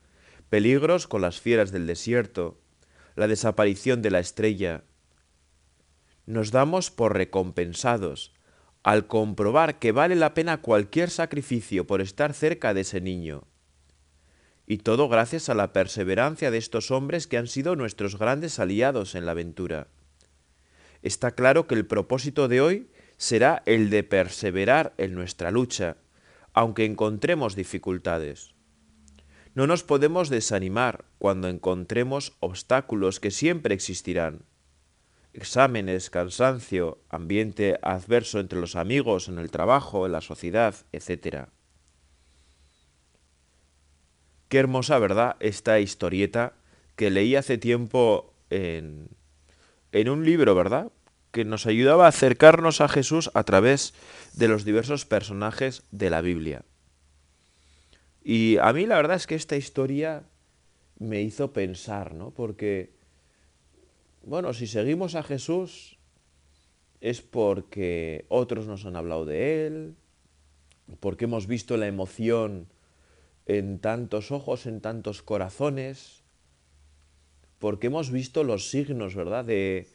peligros 0.49 1.07
con 1.07 1.21
las 1.21 1.41
fieras 1.41 1.73
del 1.73 1.87
desierto, 1.87 2.59
la 3.15 3.29
desaparición 3.29 4.01
de 4.01 4.11
la 4.11 4.21
estrella, 4.21 4.85
nos 6.25 6.51
damos 6.51 6.91
por 6.91 7.17
recompensados 7.17 8.33
al 8.83 9.07
comprobar 9.07 9.79
que 9.79 9.93
vale 9.93 10.15
la 10.15 10.35
pena 10.35 10.63
cualquier 10.63 11.11
sacrificio 11.11 11.87
por 11.87 12.01
estar 12.01 12.33
cerca 12.33 12.73
de 12.73 12.83
ese 12.83 13.01
niño. 13.01 13.45
Y 14.67 14.79
todo 14.79 15.09
gracias 15.09 15.49
a 15.49 15.55
la 15.55 15.73
perseverancia 15.73 16.51
de 16.51 16.59
estos 16.59 16.91
hombres 16.91 17.27
que 17.27 17.39
han 17.39 17.47
sido 17.47 17.77
nuestros 17.77 18.19
grandes 18.19 18.59
aliados 18.59 19.15
en 19.15 19.27
la 19.27 19.33
aventura. 19.33 19.89
Está 21.03 21.33
claro 21.33 21.67
que 21.67 21.75
el 21.75 21.87
propósito 21.87 22.49
de 22.49 22.61
hoy 22.61 22.91
será 23.19 23.63
el 23.67 23.91
de 23.91 24.05
perseverar 24.05 24.95
en 24.97 25.15
nuestra 25.15 25.51
lucha, 25.51 25.99
aunque 26.55 26.87
encontremos 26.87 27.55
dificultades. 27.55 28.55
No 29.55 29.67
nos 29.67 29.83
podemos 29.83 30.31
desanimar 30.31 31.05
cuando 31.19 31.49
encontremos 31.49 32.37
obstáculos 32.41 33.21
que 33.21 33.31
siempre 33.31 33.75
existirán 33.75 34.47
exámenes, 35.33 36.11
cansancio, 36.11 36.99
ambiente 37.09 37.79
adverso 37.83 38.41
entre 38.41 38.61
los 38.61 38.77
amigos, 38.77 39.29
en 39.29 39.39
el 39.39 39.51
trabajo, 39.51 40.07
en 40.07 40.13
la 40.13 40.21
sociedad, 40.21 40.75
etc. 40.93 41.49
Qué 44.49 44.59
hermosa, 44.59 44.99
¿verdad? 44.99 45.37
Esta 45.41 45.81
historieta 45.81 46.55
que 46.97 47.11
leí 47.11 47.37
hace 47.37 47.59
tiempo 47.59 48.35
en, 48.51 49.09
en 49.93 50.09
un 50.09 50.25
libro, 50.25 50.55
¿verdad? 50.55 50.91
Que 51.31 51.45
nos 51.45 51.67
ayudaba 51.67 52.07
a 52.07 52.09
acercarnos 52.09 52.81
a 52.81 52.89
Jesús 52.89 53.31
a 53.35 53.45
través 53.45 53.95
de 54.35 54.49
los 54.49 54.65
diversos 54.65 55.05
personajes 55.05 55.83
de 55.91 56.11
la 56.11 56.21
Biblia. 56.21 56.63
Y 58.23 58.59
a 58.59 58.73
mí 58.73 58.87
la 58.87 58.97
verdad 58.97 59.17
es 59.17 59.27
que 59.27 59.35
esta 59.35 59.57
historia 59.57 60.25
me 60.99 61.23
hizo 61.23 61.53
pensar, 61.53 62.15
¿no? 62.15 62.31
Porque 62.31 62.99
bueno, 64.29 64.53
si 64.53 64.67
seguimos 64.67 65.15
a 65.15 65.23
Jesús 65.23 65.97
es 67.01 67.23
porque 67.23 68.27
otros 68.29 68.67
nos 68.67 68.85
han 68.85 68.95
hablado 68.95 69.25
de 69.25 69.67
Él, 69.67 69.95
porque 71.01 71.25
hemos 71.25 71.47
visto 71.47 71.79
la 71.79 71.87
emoción 71.87 72.67
en 73.47 73.79
tantos 73.79 74.31
ojos, 74.31 74.67
en 74.67 74.83
tantos 74.83 75.23
corazones, 75.23 76.25
porque 77.59 77.87
hemos 77.87 78.11
visto 78.11 78.45
los 78.45 78.69
signos, 78.69 79.15
¿verdad?, 79.15 79.47
de, 79.47 79.89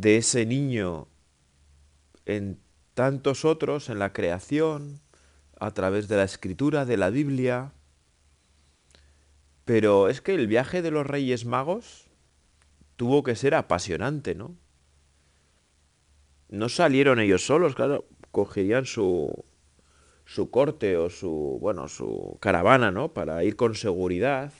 de 0.00 0.16
ese 0.16 0.46
niño 0.46 1.08
en 2.24 2.60
tantos 2.94 3.44
otros, 3.44 3.88
en 3.88 3.98
la 3.98 4.12
creación, 4.12 5.00
a 5.58 5.72
través 5.72 6.06
de 6.06 6.16
la 6.16 6.22
escritura, 6.22 6.84
de 6.84 6.96
la 6.96 7.10
Biblia. 7.10 7.72
Pero 9.64 10.08
es 10.08 10.20
que 10.20 10.34
el 10.34 10.46
viaje 10.46 10.82
de 10.82 10.92
los 10.92 11.04
Reyes 11.04 11.44
Magos 11.46 12.08
tuvo 12.96 13.24
que 13.24 13.34
ser 13.34 13.56
apasionante, 13.56 14.36
¿no? 14.36 14.54
No 16.48 16.68
salieron 16.68 17.18
ellos 17.18 17.44
solos, 17.44 17.74
claro, 17.74 18.06
cogerían 18.30 18.86
su, 18.86 19.44
su 20.24 20.50
corte 20.50 20.96
o 20.96 21.10
su, 21.10 21.58
bueno, 21.60 21.88
su 21.88 22.38
caravana, 22.40 22.92
¿no? 22.92 23.12
Para 23.12 23.42
ir 23.42 23.56
con 23.56 23.74
seguridad, 23.74 24.52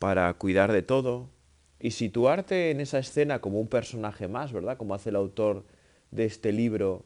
para 0.00 0.34
cuidar 0.34 0.72
de 0.72 0.82
todo 0.82 1.33
y 1.80 1.90
situarte 1.90 2.70
en 2.70 2.80
esa 2.80 2.98
escena 2.98 3.40
como 3.40 3.60
un 3.60 3.68
personaje 3.68 4.28
más, 4.28 4.52
¿verdad? 4.52 4.76
Como 4.76 4.94
hace 4.94 5.10
el 5.10 5.16
autor 5.16 5.64
de 6.10 6.24
este 6.24 6.52
libro, 6.52 7.04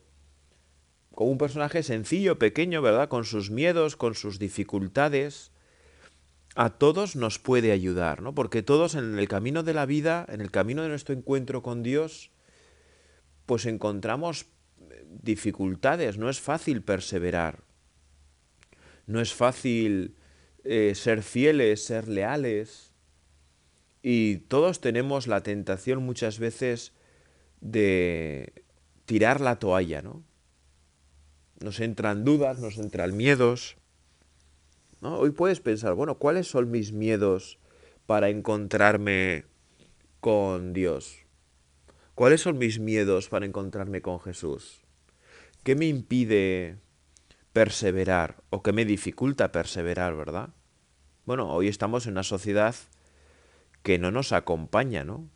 como 1.15 1.31
un 1.31 1.39
personaje 1.39 1.83
sencillo, 1.83 2.39
pequeño, 2.39 2.83
¿verdad? 2.83 3.09
Con 3.09 3.25
sus 3.25 3.51
miedos, 3.51 3.97
con 3.97 4.15
sus 4.15 4.39
dificultades, 4.39 5.51
a 6.55 6.71
todos 6.71 7.17
nos 7.17 7.39
puede 7.39 7.73
ayudar, 7.73 8.23
¿no? 8.23 8.35
Porque 8.35 8.63
todos 8.63 8.95
en 8.95 9.19
el 9.19 9.29
camino 9.29 9.63
de 9.63 9.75
la 9.75 9.87
vida, 9.87 10.27
en 10.29 10.41
el 10.41 10.51
camino 10.51 10.83
de 10.83 10.89
nuestro 10.89 11.15
encuentro 11.15 11.63
con 11.63 11.83
Dios, 11.83 12.31
pues 13.47 13.67
encontramos 13.67 14.47
dificultades, 15.23 16.19
no 16.19 16.29
es 16.29 16.41
fácil 16.41 16.83
perseverar, 16.83 17.65
no 19.07 19.21
es 19.21 19.33
fácil 19.33 20.17
eh, 20.65 20.93
ser 20.95 21.23
fieles, 21.23 21.85
ser 21.85 22.09
leales, 22.09 22.88
y 24.11 24.39
todos 24.39 24.81
tenemos 24.81 25.27
la 25.27 25.43
tentación 25.43 26.03
muchas 26.03 26.39
veces 26.39 26.95
de 27.61 28.65
tirar 29.05 29.43
la 29.43 29.59
toalla, 29.59 30.01
¿no? 30.01 30.23
Nos 31.61 31.79
entran 31.81 32.25
dudas, 32.25 32.59
nos 32.59 32.79
entran 32.79 33.15
miedos, 33.15 33.77
Hoy 35.03 35.31
puedes 35.31 35.61
pensar, 35.61 35.93
bueno, 35.95 36.17
¿cuáles 36.17 36.49
son 36.49 36.71
mis 36.71 36.93
miedos 36.93 37.59
para 38.07 38.31
encontrarme 38.31 39.45
con 40.21 40.73
Dios? 40.73 41.19
¿Cuáles 42.15 42.41
son 42.41 42.57
mis 42.57 42.81
miedos 42.81 43.29
para 43.29 43.45
encontrarme 43.45 44.01
con 44.01 44.21
Jesús? 44.21 44.81
¿Qué 45.63 45.77
me 45.77 45.87
impide 45.87 46.79
perseverar 47.53 48.43
o 48.49 48.63
qué 48.63 48.73
me 48.73 48.87
dificulta 48.87 49.53
perseverar, 49.53 50.17
verdad? 50.17 50.49
Bueno, 51.27 51.53
hoy 51.53 51.69
estamos 51.69 52.07
en 52.07 52.13
una 52.13 52.23
sociedad 52.25 52.75
que 53.83 53.99
no 53.99 54.11
nos 54.11 54.33
acompaña, 54.33 55.05
¿no? 55.05 55.29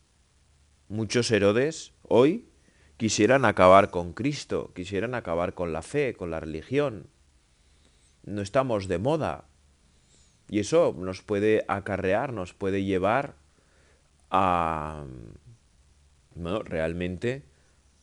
Muchos 0.89 1.31
Herodes 1.31 1.95
hoy 2.03 2.49
quisieran 2.97 3.45
acabar 3.45 3.91
con 3.91 4.13
Cristo, 4.13 4.73
quisieran 4.75 5.15
acabar 5.15 5.55
con 5.55 5.73
la 5.73 5.83
fe, 5.83 6.15
con 6.15 6.31
la 6.31 6.41
religión. 6.41 7.09
No 8.25 8.43
estamos 8.43 8.89
de 8.89 8.99
moda. 8.99 9.47
Y 10.49 10.61
eso 10.61 10.95
nos 10.99 11.23
puede 11.23 11.65
acarrear, 11.67 12.33
nos 12.33 12.53
puede 12.53 12.85
llevar 12.85 13.37
a, 14.31 15.05
bueno, 16.35 16.63
realmente 16.63 17.45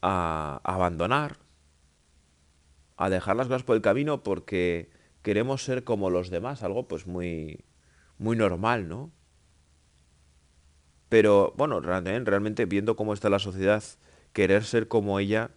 a 0.02 0.60
abandonar, 0.64 1.38
a 2.98 3.10
dejar 3.10 3.36
las 3.36 3.48
cosas 3.48 3.64
por 3.64 3.76
el 3.76 3.82
camino 3.82 4.24
porque 4.24 4.90
queremos 5.22 5.64
ser 5.64 5.84
como 5.84 6.10
los 6.10 6.30
demás, 6.30 6.64
algo 6.64 6.88
pues 6.88 7.08
muy, 7.08 7.64
muy 8.18 8.36
normal, 8.36 8.88
¿no? 8.88 9.12
Pero 11.10 11.54
bueno, 11.58 11.80
realmente 11.82 12.66
viendo 12.66 12.96
cómo 12.96 13.14
está 13.14 13.30
la 13.30 13.40
sociedad, 13.40 13.84
querer 14.32 14.64
ser 14.64 14.88
como 14.88 15.20
ella, 15.20 15.52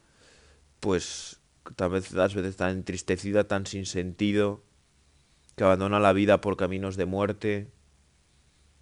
pues 0.81 1.41
tal 1.77 1.91
vez 1.91 2.13
las 2.13 2.35
veces 2.35 2.57
tan 2.57 2.71
entristecida, 2.71 3.45
tan 3.45 3.67
sin 3.67 3.87
sentido, 3.87 4.63
que 5.55 5.65
abandona 5.65 6.01
la 6.01 6.15
vida 6.15 6.41
por 6.41 6.57
caminos 6.57 6.97
de 6.97 7.05
muerte, 7.05 7.69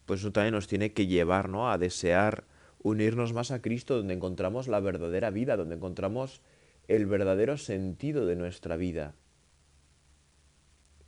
pues 0.06 0.20
eso 0.20 0.32
también 0.32 0.54
nos 0.54 0.68
tiene 0.68 0.92
que 0.92 1.06
llevar, 1.06 1.48
¿no? 1.48 1.70
A 1.70 1.78
desear 1.78 2.44
unirnos 2.82 3.32
más 3.32 3.50
a 3.50 3.60
Cristo, 3.60 3.96
donde 3.96 4.14
encontramos 4.14 4.68
la 4.68 4.80
verdadera 4.80 5.30
vida, 5.30 5.56
donde 5.56 5.74
encontramos 5.74 6.40
el 6.88 7.06
verdadero 7.06 7.56
sentido 7.58 8.26
de 8.26 8.36
nuestra 8.36 8.76
vida. 8.76 9.14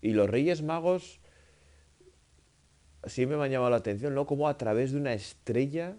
Y 0.00 0.12
los 0.12 0.28
Reyes 0.28 0.62
Magos 0.62 1.20
siempre 3.06 3.36
me 3.36 3.44
han 3.44 3.50
llamado 3.50 3.70
la 3.70 3.76
atención, 3.76 4.14
¿no? 4.14 4.26
Como 4.26 4.48
a 4.48 4.56
través 4.56 4.92
de 4.92 4.98
una 4.98 5.12
estrella 5.12 5.96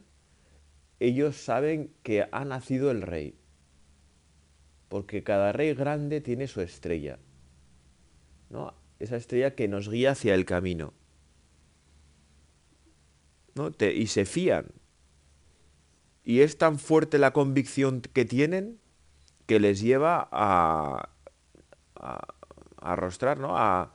ellos 1.04 1.36
saben 1.36 1.94
que 2.02 2.28
ha 2.32 2.46
nacido 2.46 2.90
el 2.90 3.02
rey. 3.02 3.38
Porque 4.88 5.22
cada 5.22 5.52
rey 5.52 5.74
grande 5.74 6.22
tiene 6.22 6.48
su 6.48 6.62
estrella. 6.62 7.20
¿no? 8.50 8.74
Esa 9.00 9.18
estrella 9.18 9.54
que 9.54 9.68
nos 9.68 9.90
guía 9.90 10.12
hacia 10.12 10.34
el 10.34 10.46
camino. 10.46 10.94
¿no? 13.56 13.72
y 13.80 14.08
se 14.08 14.24
fían. 14.26 14.68
Y 16.24 16.40
es 16.40 16.58
tan 16.58 16.80
fuerte 16.80 17.18
la 17.18 17.34
convicción 17.34 18.00
que 18.02 18.24
tienen 18.24 18.80
que 19.46 19.60
les 19.60 19.82
lleva 19.82 20.30
a, 20.32 21.10
a, 21.96 22.28
a 22.78 22.94
arrostrar, 22.94 23.40
¿no? 23.40 23.58
a 23.58 23.94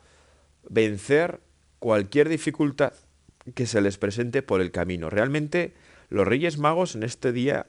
vencer 0.69 1.41
cualquier 1.79 2.29
dificultad 2.29 2.93
que 3.55 3.67
se 3.67 3.81
les 3.81 3.99
presente 3.99 4.43
por 4.43 4.61
el 4.61 4.71
camino. 4.71 5.11
Realmente 5.11 5.75
los 6.09 6.27
Reyes 6.27 6.59
Magos 6.59 6.95
en 6.95 7.03
este 7.03 7.33
día 7.33 7.67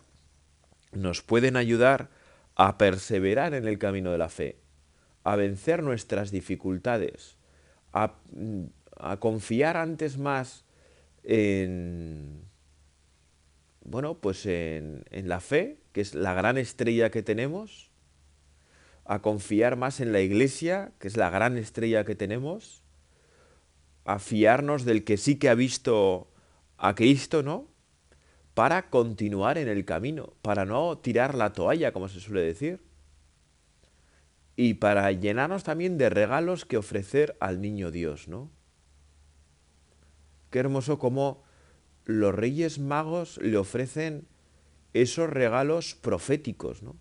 nos 0.92 1.22
pueden 1.22 1.56
ayudar 1.56 2.10
a 2.56 2.78
perseverar 2.78 3.54
en 3.54 3.68
el 3.68 3.78
camino 3.78 4.12
de 4.12 4.18
la 4.18 4.30
fe, 4.30 4.58
a 5.24 5.36
vencer 5.36 5.84
nuestras 5.84 6.32
dificultades, 6.32 7.38
a, 7.94 8.16
confiar 9.20 9.78
antes 9.78 10.18
más 10.18 10.66
en, 11.24 12.44
bueno, 13.86 14.16
pues 14.16 14.46
en, 14.46 15.06
la 15.10 15.39
fe, 15.39 15.78
que 15.94 16.01
es 16.01 16.16
la 16.16 16.34
gran 16.34 16.58
estrella 16.58 17.10
que 17.10 17.24
tenemos, 17.24 17.92
a 19.06 19.22
confiar 19.22 19.75
más 19.75 20.01
en 20.01 20.12
la 20.12 20.20
iglesia, 20.20 20.92
que 21.00 21.08
es 21.08 21.18
la 21.18 21.30
gran 21.30 21.58
estrella 21.58 22.04
que 22.04 22.16
tenemos, 22.16 22.84
a 24.10 24.18
fiarnos 24.18 24.86
del 24.86 25.04
que 25.04 25.18
sí 25.18 25.36
que 25.36 25.50
ha 25.50 25.54
visto 25.54 26.32
a 26.80 26.96
Cristo, 26.96 27.44
¿no? 27.44 27.68
Para 28.56 28.89
continuar 28.89 29.60
en 29.60 29.68
el 29.68 29.86
camino, 29.86 30.34
para 30.41 30.65
no 30.65 30.98
tirar 30.98 31.36
la 31.36 31.54
toalla, 31.54 31.91
como 31.91 32.10
se 32.10 32.19
suele 32.19 32.41
decir. 32.41 32.82
Y 34.56 34.74
para 34.74 35.12
llenarnos 35.12 35.63
también 35.63 36.00
de 36.00 36.10
regalos 36.10 36.65
que 36.65 36.78
ofrecer 36.78 37.38
al 37.39 37.62
niño 37.62 37.91
Dios, 37.91 38.28
¿no? 38.28 38.50
Qué 40.50 40.58
hermoso 40.58 40.98
como 40.98 41.43
los 42.06 42.34
reyes 42.34 42.80
magos 42.80 43.38
le 43.38 43.58
ofrecen 43.58 44.28
esos 44.93 45.30
regalos 45.30 45.93
proféticos, 45.93 46.82
¿no? 46.82 46.95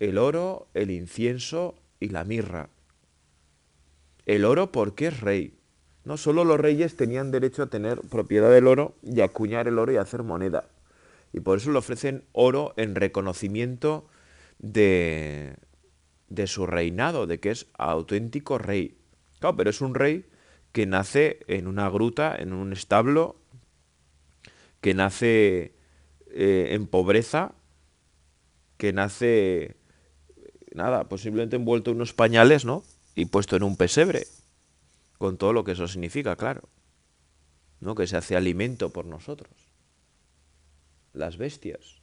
El 0.00 0.18
oro, 0.18 0.68
el 0.74 0.90
incienso 0.90 1.76
y 1.98 2.10
la 2.10 2.24
mirra. 2.24 2.68
El 4.26 4.44
oro 4.44 4.70
porque 4.70 5.06
es 5.06 5.20
rey. 5.20 5.57
No 6.08 6.16
solo 6.16 6.42
los 6.42 6.58
reyes 6.58 6.96
tenían 6.96 7.30
derecho 7.30 7.62
a 7.62 7.66
tener 7.66 8.00
propiedad 8.00 8.50
del 8.50 8.66
oro 8.66 8.94
y 9.02 9.20
acuñar 9.20 9.68
el 9.68 9.78
oro 9.78 9.92
y 9.92 9.98
hacer 9.98 10.22
moneda. 10.22 10.64
Y 11.34 11.40
por 11.40 11.58
eso 11.58 11.70
le 11.70 11.76
ofrecen 11.76 12.24
oro 12.32 12.72
en 12.78 12.94
reconocimiento 12.94 14.08
de, 14.58 15.56
de 16.30 16.46
su 16.46 16.66
reinado, 16.66 17.26
de 17.26 17.40
que 17.40 17.50
es 17.50 17.66
auténtico 17.74 18.56
rey. 18.56 18.96
Claro, 19.38 19.58
pero 19.58 19.68
es 19.68 19.82
un 19.82 19.94
rey 19.94 20.24
que 20.72 20.86
nace 20.86 21.40
en 21.46 21.66
una 21.66 21.90
gruta, 21.90 22.34
en 22.34 22.54
un 22.54 22.72
establo, 22.72 23.36
que 24.80 24.94
nace 24.94 25.74
eh, 26.30 26.68
en 26.70 26.86
pobreza, 26.86 27.52
que 28.78 28.94
nace, 28.94 29.76
nada, 30.72 31.06
posiblemente 31.10 31.56
envuelto 31.56 31.90
en 31.90 31.96
unos 31.96 32.14
pañales, 32.14 32.64
¿no? 32.64 32.82
Y 33.14 33.26
puesto 33.26 33.56
en 33.56 33.62
un 33.62 33.76
pesebre 33.76 34.24
con 35.18 35.36
todo 35.36 35.52
lo 35.52 35.64
que 35.64 35.72
eso 35.72 35.88
significa, 35.88 36.36
claro. 36.36 36.68
¿No? 37.80 37.94
Que 37.94 38.06
se 38.06 38.16
hace 38.16 38.36
alimento 38.36 38.90
por 38.90 39.04
nosotros. 39.04 39.52
Las 41.12 41.36
bestias. 41.36 42.00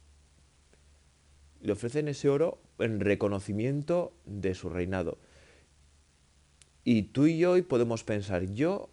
Le 1.60 1.72
ofrecen 1.72 2.08
ese 2.08 2.28
oro 2.28 2.60
en 2.78 3.00
reconocimiento 3.00 4.12
de 4.24 4.54
su 4.54 4.68
reinado. 4.68 5.18
Y 6.84 7.02
tú 7.04 7.26
y 7.26 7.38
yo 7.38 7.52
hoy 7.52 7.62
podemos 7.62 8.04
pensar, 8.04 8.44
yo, 8.52 8.90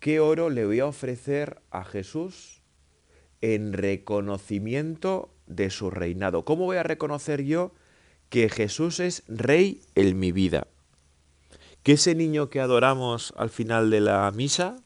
¿qué 0.00 0.18
oro 0.18 0.50
le 0.50 0.66
voy 0.66 0.80
a 0.80 0.86
ofrecer 0.86 1.62
a 1.70 1.84
Jesús 1.84 2.62
en 3.40 3.72
reconocimiento 3.72 5.32
de 5.46 5.70
su 5.70 5.90
reinado? 5.90 6.44
¿Cómo 6.44 6.64
voy 6.64 6.78
a 6.78 6.82
reconocer 6.82 7.44
yo 7.44 7.72
que 8.30 8.48
Jesús 8.48 8.98
es 9.00 9.22
rey 9.28 9.82
en 9.94 10.18
mi 10.18 10.32
vida? 10.32 10.66
Que 11.82 11.92
ese 11.92 12.14
niño 12.14 12.50
que 12.50 12.60
adoramos 12.60 13.32
al 13.36 13.50
final 13.50 13.90
de 13.90 14.00
la 14.00 14.30
misa, 14.32 14.76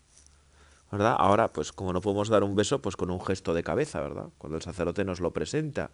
¿verdad? 0.90 1.16
Ahora, 1.18 1.52
pues 1.52 1.72
como 1.72 1.92
no 1.92 2.00
podemos 2.00 2.28
dar 2.28 2.44
un 2.44 2.54
beso, 2.54 2.80
pues 2.80 2.96
con 2.96 3.11
un 3.11 3.20
gesto 3.20 3.52
de 3.54 3.64
cabeza, 3.64 4.00
¿verdad? 4.00 4.28
Cuando 4.38 4.57
el 4.57 4.62
sacerdote 4.62 5.04
nos 5.04 5.20
lo 5.20 5.33
presenta. 5.33 5.90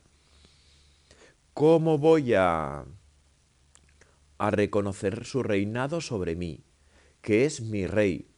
¿Cómo 1.54 1.98
voy 1.98 2.34
a, 2.34 2.84
a 4.38 4.50
reconocer 4.50 5.24
su 5.24 5.42
reinado 5.42 6.00
sobre 6.00 6.36
mí? 6.36 6.64
Que 7.22 7.44
es 7.44 7.62
mi 7.62 7.86
rey. 7.86 8.28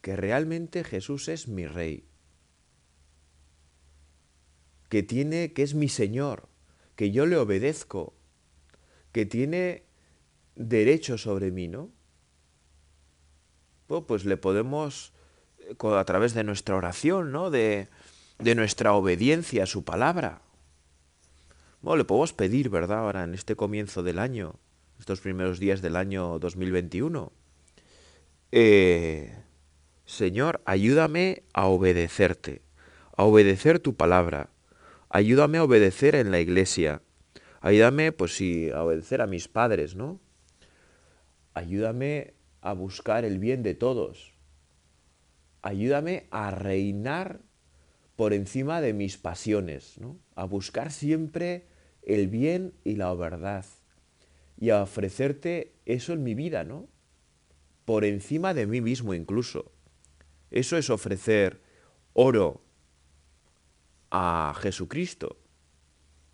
Que 0.00 0.16
realmente 0.16 0.84
Jesús 0.84 1.28
es 1.28 1.48
mi 1.48 1.66
rey. 1.66 2.06
Que 4.88 5.02
tiene, 5.02 5.52
que 5.52 5.62
es 5.62 5.74
mi 5.74 5.88
Señor. 5.88 6.48
Que 6.96 7.10
yo 7.10 7.26
le 7.26 7.36
obedezco. 7.36 8.14
Que 9.10 9.26
tiene 9.26 9.84
derecho 10.56 11.18
sobre 11.18 11.50
mí, 11.50 11.68
¿no? 11.68 11.90
pues 14.00 14.24
le 14.24 14.38
podemos, 14.38 15.12
eh, 15.58 15.74
a 15.82 16.04
través 16.04 16.32
de 16.32 16.44
nuestra 16.44 16.76
oración, 16.76 17.30
¿no? 17.30 17.50
De, 17.50 17.88
de 18.38 18.54
nuestra 18.54 18.94
obediencia 18.94 19.64
a 19.64 19.66
su 19.66 19.84
palabra. 19.84 20.40
Bueno, 21.82 21.98
le 21.98 22.04
podemos 22.04 22.32
pedir, 22.32 22.70
¿verdad? 22.70 23.00
Ahora 23.00 23.24
en 23.24 23.34
este 23.34 23.56
comienzo 23.56 24.02
del 24.02 24.18
año, 24.18 24.54
estos 24.98 25.20
primeros 25.20 25.58
días 25.58 25.82
del 25.82 25.96
año 25.96 26.38
2021. 26.38 27.32
Eh, 28.52 29.36
Señor, 30.06 30.62
ayúdame 30.64 31.42
a 31.52 31.66
obedecerte, 31.66 32.62
a 33.16 33.24
obedecer 33.24 33.78
tu 33.78 33.94
palabra. 33.94 34.50
Ayúdame 35.08 35.58
a 35.58 35.64
obedecer 35.64 36.14
en 36.14 36.30
la 36.30 36.40
iglesia. 36.40 37.02
Ayúdame, 37.60 38.12
pues 38.12 38.34
sí, 38.36 38.70
a 38.70 38.82
obedecer 38.82 39.20
a 39.20 39.26
mis 39.26 39.48
padres, 39.48 39.94
¿no? 39.94 40.20
Ayúdame 41.54 42.34
a 42.60 42.72
buscar 42.72 43.24
el 43.24 43.38
bien 43.38 43.62
de 43.62 43.74
todos. 43.74 44.34
Ayúdame 45.62 46.26
a 46.30 46.50
reinar 46.50 47.40
por 48.16 48.32
encima 48.32 48.80
de 48.80 48.92
mis 48.92 49.16
pasiones, 49.16 49.98
¿no? 49.98 50.18
a 50.34 50.44
buscar 50.44 50.92
siempre 50.92 51.66
el 52.02 52.28
bien 52.28 52.74
y 52.84 52.96
la 52.96 53.14
verdad 53.14 53.64
y 54.62 54.70
a 54.70 54.82
ofrecerte 54.82 55.74
eso 55.86 56.12
en 56.12 56.22
mi 56.22 56.34
vida, 56.34 56.62
¿no? 56.62 56.88
Por 57.84 58.04
encima 58.04 58.54
de 58.54 58.66
mí 58.68 58.80
mismo 58.80 59.12
incluso. 59.12 59.72
Eso 60.52 60.76
es 60.76 60.88
ofrecer 60.88 61.60
oro 62.12 62.62
a 64.12 64.54
Jesucristo. 64.60 65.38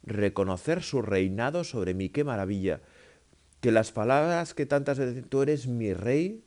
Reconocer 0.03 0.83
su 0.83 1.01
reinado 1.01 1.65
sobre 1.65 1.95
mí, 1.95 2.11
qué 2.11 2.23
maravilla 2.23 2.83
que 3.61 3.73
las 3.73 3.93
palabras 3.93 4.55
que 4.55 4.67
tantas 4.67 4.99
veces 4.99 5.29
tú 5.29 5.43
eres 5.43 5.67
mi 5.67 5.93
rey, 5.93 6.45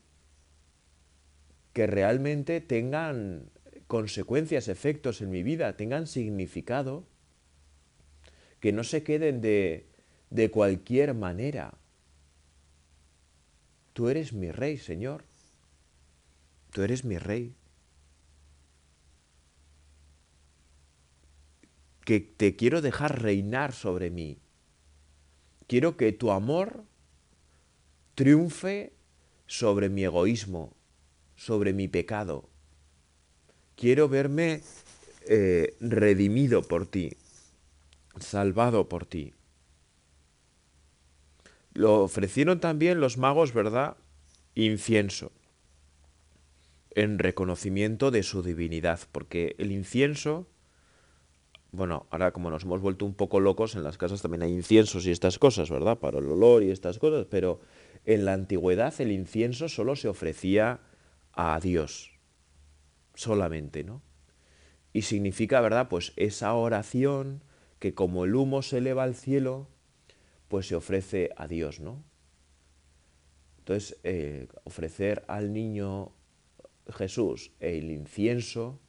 que 1.73 1.87
realmente 1.87 2.61
tengan 2.61 3.49
consecuencias, 3.87 4.67
efectos 4.67 5.21
en 5.21 5.29
mi 5.29 5.43
vida, 5.43 5.75
tengan 5.75 6.07
significado, 6.07 7.05
que 8.59 8.71
no 8.71 8.83
se 8.83 9.03
queden 9.03 9.41
de, 9.41 9.87
de 10.29 10.51
cualquier 10.51 11.13
manera. 11.13 11.73
Tú 13.93 14.07
eres 14.07 14.31
mi 14.31 14.51
rey, 14.51 14.77
Señor. 14.77 15.25
Tú 16.71 16.83
eres 16.83 17.03
mi 17.03 17.17
rey. 17.17 17.53
Que 22.05 22.21
te 22.21 22.55
quiero 22.55 22.81
dejar 22.81 23.21
reinar 23.21 23.73
sobre 23.73 24.09
mí. 24.09 24.39
Quiero 25.67 25.97
que 25.97 26.13
tu 26.13 26.31
amor 26.31 26.85
triunfe 28.21 28.93
sobre 29.47 29.89
mi 29.89 30.03
egoísmo, 30.03 30.75
sobre 31.35 31.73
mi 31.73 31.87
pecado. 31.87 32.47
Quiero 33.75 34.09
verme 34.09 34.61
eh, 35.27 35.75
redimido 35.79 36.61
por 36.61 36.85
ti, 36.85 37.17
salvado 38.19 38.87
por 38.87 39.07
ti. 39.07 39.33
Lo 41.73 42.03
ofrecieron 42.03 42.59
también 42.59 42.99
los 42.99 43.17
magos, 43.17 43.55
¿verdad? 43.55 43.97
Incienso, 44.53 45.31
en 46.91 47.17
reconocimiento 47.17 48.11
de 48.11 48.21
su 48.21 48.43
divinidad, 48.43 48.99
porque 49.11 49.55
el 49.57 49.71
incienso, 49.71 50.45
bueno, 51.71 52.05
ahora 52.11 52.33
como 52.33 52.51
nos 52.51 52.65
hemos 52.65 52.81
vuelto 52.81 53.03
un 53.03 53.15
poco 53.15 53.39
locos, 53.39 53.73
en 53.73 53.81
las 53.83 53.97
casas 53.97 54.21
también 54.21 54.43
hay 54.43 54.51
inciensos 54.51 55.07
y 55.07 55.09
estas 55.09 55.39
cosas, 55.39 55.71
¿verdad? 55.71 55.97
Para 55.97 56.19
el 56.19 56.27
olor 56.27 56.61
y 56.61 56.69
estas 56.69 56.99
cosas, 56.99 57.25
pero 57.27 57.61
en 58.05 58.25
la 58.25 58.33
antigüedad 58.33 58.93
el 58.99 59.11
incienso 59.11 59.69
solo 59.69 59.95
se 59.95 60.07
ofrecía 60.07 60.79
a 61.33 61.59
Dios, 61.59 62.11
solamente, 63.15 63.83
¿no? 63.83 64.01
Y 64.93 65.03
significa, 65.03 65.61
¿verdad? 65.61 65.87
Pues 65.87 66.13
esa 66.15 66.53
oración 66.53 67.43
que 67.79 67.93
como 67.93 68.25
el 68.25 68.35
humo 68.35 68.61
se 68.61 68.79
eleva 68.79 69.03
al 69.03 69.15
cielo, 69.15 69.67
pues 70.47 70.67
se 70.67 70.75
ofrece 70.75 71.29
a 71.37 71.47
Dios, 71.47 71.79
¿no? 71.79 72.03
Entonces, 73.59 73.99
eh, 74.03 74.47
ofrecer 74.63 75.23
al 75.27 75.53
niño 75.53 76.11
Jesús 76.89 77.51
el 77.59 77.91
incienso 77.91 78.79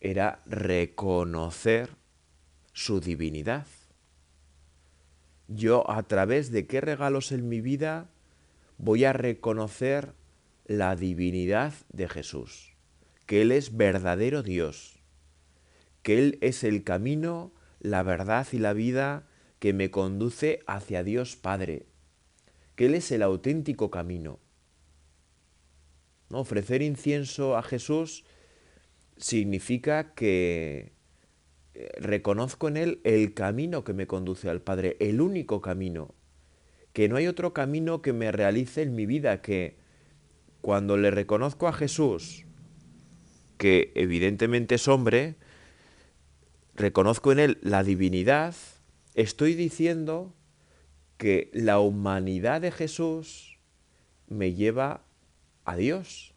era 0.00 0.42
reconocer 0.44 1.90
su 2.72 3.00
divinidad. 3.00 3.66
Yo 5.48 5.88
a 5.90 6.02
través 6.04 6.50
de 6.50 6.66
qué 6.66 6.80
regalos 6.80 7.32
en 7.32 7.48
mi 7.48 7.60
vida 7.60 8.08
voy 8.78 9.04
a 9.04 9.12
reconocer 9.12 10.14
la 10.66 10.96
divinidad 10.96 11.74
de 11.92 12.08
Jesús, 12.08 12.74
que 13.26 13.42
Él 13.42 13.52
es 13.52 13.76
verdadero 13.76 14.42
Dios, 14.42 15.02
que 16.02 16.18
Él 16.18 16.38
es 16.40 16.64
el 16.64 16.82
camino, 16.84 17.52
la 17.80 18.02
verdad 18.02 18.46
y 18.52 18.58
la 18.58 18.72
vida 18.72 19.26
que 19.58 19.74
me 19.74 19.90
conduce 19.90 20.60
hacia 20.66 21.04
Dios 21.04 21.36
Padre, 21.36 21.86
que 22.76 22.86
Él 22.86 22.94
es 22.94 23.12
el 23.12 23.22
auténtico 23.22 23.90
camino. 23.90 24.38
¿No? 26.30 26.40
Ofrecer 26.40 26.80
incienso 26.80 27.56
a 27.56 27.62
Jesús 27.62 28.24
significa 29.18 30.14
que 30.14 30.93
reconozco 31.98 32.68
en 32.68 32.76
Él 32.76 33.00
el 33.04 33.34
camino 33.34 33.84
que 33.84 33.92
me 33.92 34.06
conduce 34.06 34.48
al 34.48 34.60
Padre, 34.60 34.96
el 35.00 35.20
único 35.20 35.60
camino, 35.60 36.14
que 36.92 37.08
no 37.08 37.16
hay 37.16 37.26
otro 37.26 37.52
camino 37.52 38.02
que 38.02 38.12
me 38.12 38.30
realice 38.32 38.82
en 38.82 38.94
mi 38.94 39.06
vida, 39.06 39.42
que 39.42 39.76
cuando 40.60 40.96
le 40.96 41.10
reconozco 41.10 41.68
a 41.68 41.72
Jesús, 41.72 42.44
que 43.58 43.92
evidentemente 43.94 44.76
es 44.76 44.88
hombre, 44.88 45.36
reconozco 46.74 47.32
en 47.32 47.38
Él 47.38 47.58
la 47.62 47.82
divinidad, 47.82 48.54
Estoy 49.14 49.54
diciendo 49.54 50.34
que 51.18 51.48
la 51.52 51.78
humanidad 51.78 52.60
de 52.60 52.72
Jesús 52.72 53.60
me 54.26 54.54
lleva 54.54 55.04
a 55.64 55.76
Dios 55.76 56.33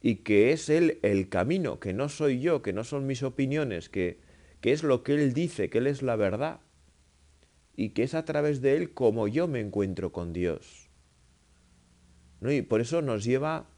y 0.00 0.16
que 0.16 0.52
es 0.52 0.68
Él 0.68 0.98
el 1.02 1.28
camino, 1.28 1.80
que 1.80 1.92
no 1.92 2.08
soy 2.08 2.40
yo, 2.40 2.62
que 2.62 2.72
no 2.72 2.84
son 2.84 3.06
mis 3.06 3.22
opiniones, 3.22 3.88
que, 3.88 4.20
que 4.60 4.72
es 4.72 4.82
lo 4.82 5.02
que 5.02 5.14
Él 5.14 5.32
dice, 5.32 5.70
que 5.70 5.78
Él 5.78 5.86
es 5.86 6.02
la 6.02 6.16
verdad 6.16 6.60
y 7.76 7.90
que 7.90 8.02
es 8.02 8.14
a 8.14 8.24
través 8.24 8.60
de 8.60 8.76
Él 8.76 8.92
como 8.92 9.28
yo 9.28 9.46
me 9.46 9.60
encuentro 9.60 10.10
con 10.12 10.32
Dios. 10.32 10.90
¿No? 12.40 12.50
Y 12.50 12.62
por 12.62 12.80
eso 12.80 13.02
nos 13.02 13.24
lleva 13.24 13.68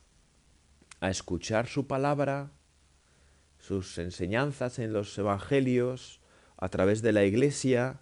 a 1.01 1.11
escuchar 1.11 1.67
su 1.67 1.87
palabra, 1.87 2.53
sus 3.59 3.99
enseñanzas 3.99 4.79
en 4.79 4.93
los 4.93 5.17
evangelios, 5.19 6.21
a 6.57 6.69
través 6.69 7.03
de 7.03 7.13
la 7.13 7.25
iglesia 7.25 8.01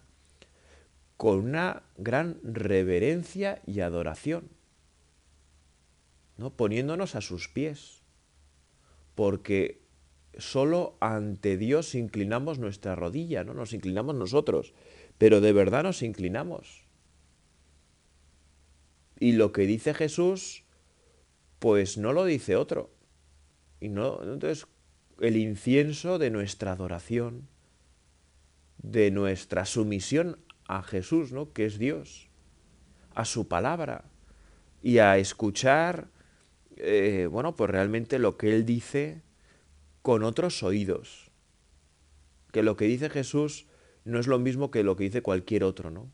con 1.17 1.39
una 1.39 1.83
gran 1.97 2.39
reverencia 2.43 3.61
y 3.65 3.81
adoración, 3.81 4.49
¿no? 6.37 6.55
poniéndonos 6.55 7.15
a 7.15 7.21
sus 7.21 7.49
pies, 7.49 7.98
porque 9.19 9.81
solo 10.37 10.95
ante 11.01 11.57
Dios 11.57 11.93
inclinamos 11.93 12.57
nuestra 12.57 12.95
rodilla, 12.95 13.43
no 13.43 13.53
nos 13.53 13.73
inclinamos 13.73 14.15
nosotros, 14.15 14.73
pero 15.17 15.41
de 15.41 15.51
verdad 15.51 15.83
nos 15.83 16.03
inclinamos. 16.03 16.85
Y 19.19 19.33
lo 19.33 19.51
que 19.51 19.63
dice 19.63 19.93
Jesús, 19.93 20.63
pues 21.59 21.97
no 21.97 22.13
lo 22.13 22.23
dice 22.23 22.55
otro. 22.55 22.93
Y 23.81 23.89
no, 23.89 24.23
entonces 24.23 24.67
el 25.19 25.35
incienso 25.35 26.17
de 26.17 26.29
nuestra 26.29 26.71
adoración, 26.71 27.49
de 28.77 29.11
nuestra 29.11 29.65
sumisión 29.65 30.39
a 30.65 30.81
Jesús, 30.81 31.33
¿no? 31.33 31.51
que 31.51 31.65
es 31.65 31.77
Dios, 31.77 32.29
a 33.15 33.25
su 33.25 33.49
palabra 33.49 34.05
y 34.81 34.99
a 34.99 35.17
escuchar, 35.17 36.07
eh, 36.79 37.27
bueno, 37.31 37.55
pues 37.55 37.69
realmente 37.69 38.19
lo 38.19 38.37
que 38.37 38.53
Él 38.55 38.65
dice 38.65 39.21
con 40.01 40.23
otros 40.23 40.63
oídos. 40.63 41.31
Que 42.51 42.63
lo 42.63 42.75
que 42.75 42.85
dice 42.85 43.09
Jesús 43.09 43.67
no 44.05 44.19
es 44.19 44.27
lo 44.27 44.39
mismo 44.39 44.71
que 44.71 44.83
lo 44.83 44.95
que 44.95 45.03
dice 45.03 45.21
cualquier 45.21 45.63
otro, 45.63 45.91
¿no? 45.91 46.09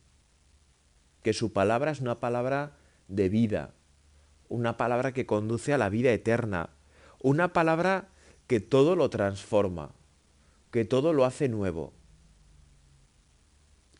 Que 1.21 1.33
su 1.33 1.53
palabra 1.53 1.91
es 1.91 2.01
una 2.01 2.19
palabra 2.19 2.77
de 3.07 3.29
vida, 3.29 3.73
una 4.49 4.77
palabra 4.77 5.13
que 5.13 5.25
conduce 5.25 5.73
a 5.73 5.77
la 5.77 5.89
vida 5.89 6.11
eterna, 6.11 6.71
una 7.21 7.53
palabra 7.53 8.09
que 8.47 8.59
todo 8.59 8.95
lo 8.95 9.09
transforma, 9.09 9.95
que 10.71 10.83
todo 10.83 11.13
lo 11.13 11.25
hace 11.25 11.47
nuevo 11.47 11.93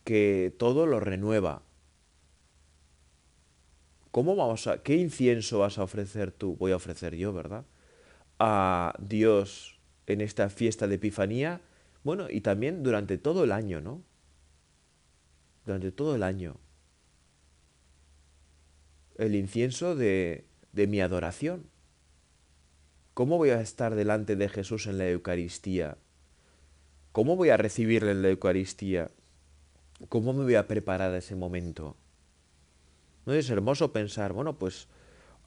que 0.06 0.56
todo 0.58 0.86
lo 0.86 1.01
renueva. 1.01 1.63
¿Cómo 4.15 4.38
vamos 4.38 4.65
a, 4.67 4.82
qué 4.82 4.95
incienso 4.95 5.60
vas 5.60 5.78
a 5.78 5.84
ofrecer 5.84 6.32
tú? 6.32 6.56
Voy 6.56 6.71
a 6.71 6.78
ofrecer 6.78 7.17
yo, 7.17 7.34
¿verdad? 7.34 7.65
A 8.39 8.95
Dios 8.97 9.78
en 10.08 10.21
esta 10.21 10.49
fiesta 10.49 10.88
de 10.88 10.95
Epifanía, 10.95 11.60
bueno, 12.06 12.28
y 12.30 12.39
también 12.39 12.82
durante 12.82 13.17
todo 13.17 13.43
el 13.43 13.51
año, 13.51 13.82
¿no? 13.82 14.01
Durante 15.65 15.91
todo 15.91 16.15
el 16.15 16.23
año. 16.23 16.56
El 19.17 19.36
incienso 19.36 19.97
de, 19.97 20.45
de 20.71 20.88
mi 20.88 21.01
adoración. 21.01 21.65
¿Cómo 23.15 23.36
voy 23.36 23.49
a 23.49 23.60
estar 23.60 23.95
delante 23.95 24.38
de 24.38 24.47
Jesús 24.47 24.88
en 24.88 24.97
la 24.97 25.10
Eucaristía? 25.10 25.97
¿Cómo 27.12 27.36
voy 27.36 27.49
a 27.49 27.58
recibirle 27.58 28.12
en 28.12 28.21
la 28.21 28.30
Eucaristía? 28.30 29.12
¿Cómo 30.08 30.32
me 30.32 30.45
voy 30.45 30.56
a 30.56 30.69
preparar 30.69 31.12
a 31.12 31.17
ese 31.17 31.36
momento? 31.36 31.97
¿No 33.25 33.33
es 33.33 33.49
hermoso 33.49 33.91
pensar, 33.91 34.33
bueno, 34.33 34.57
pues 34.57 34.88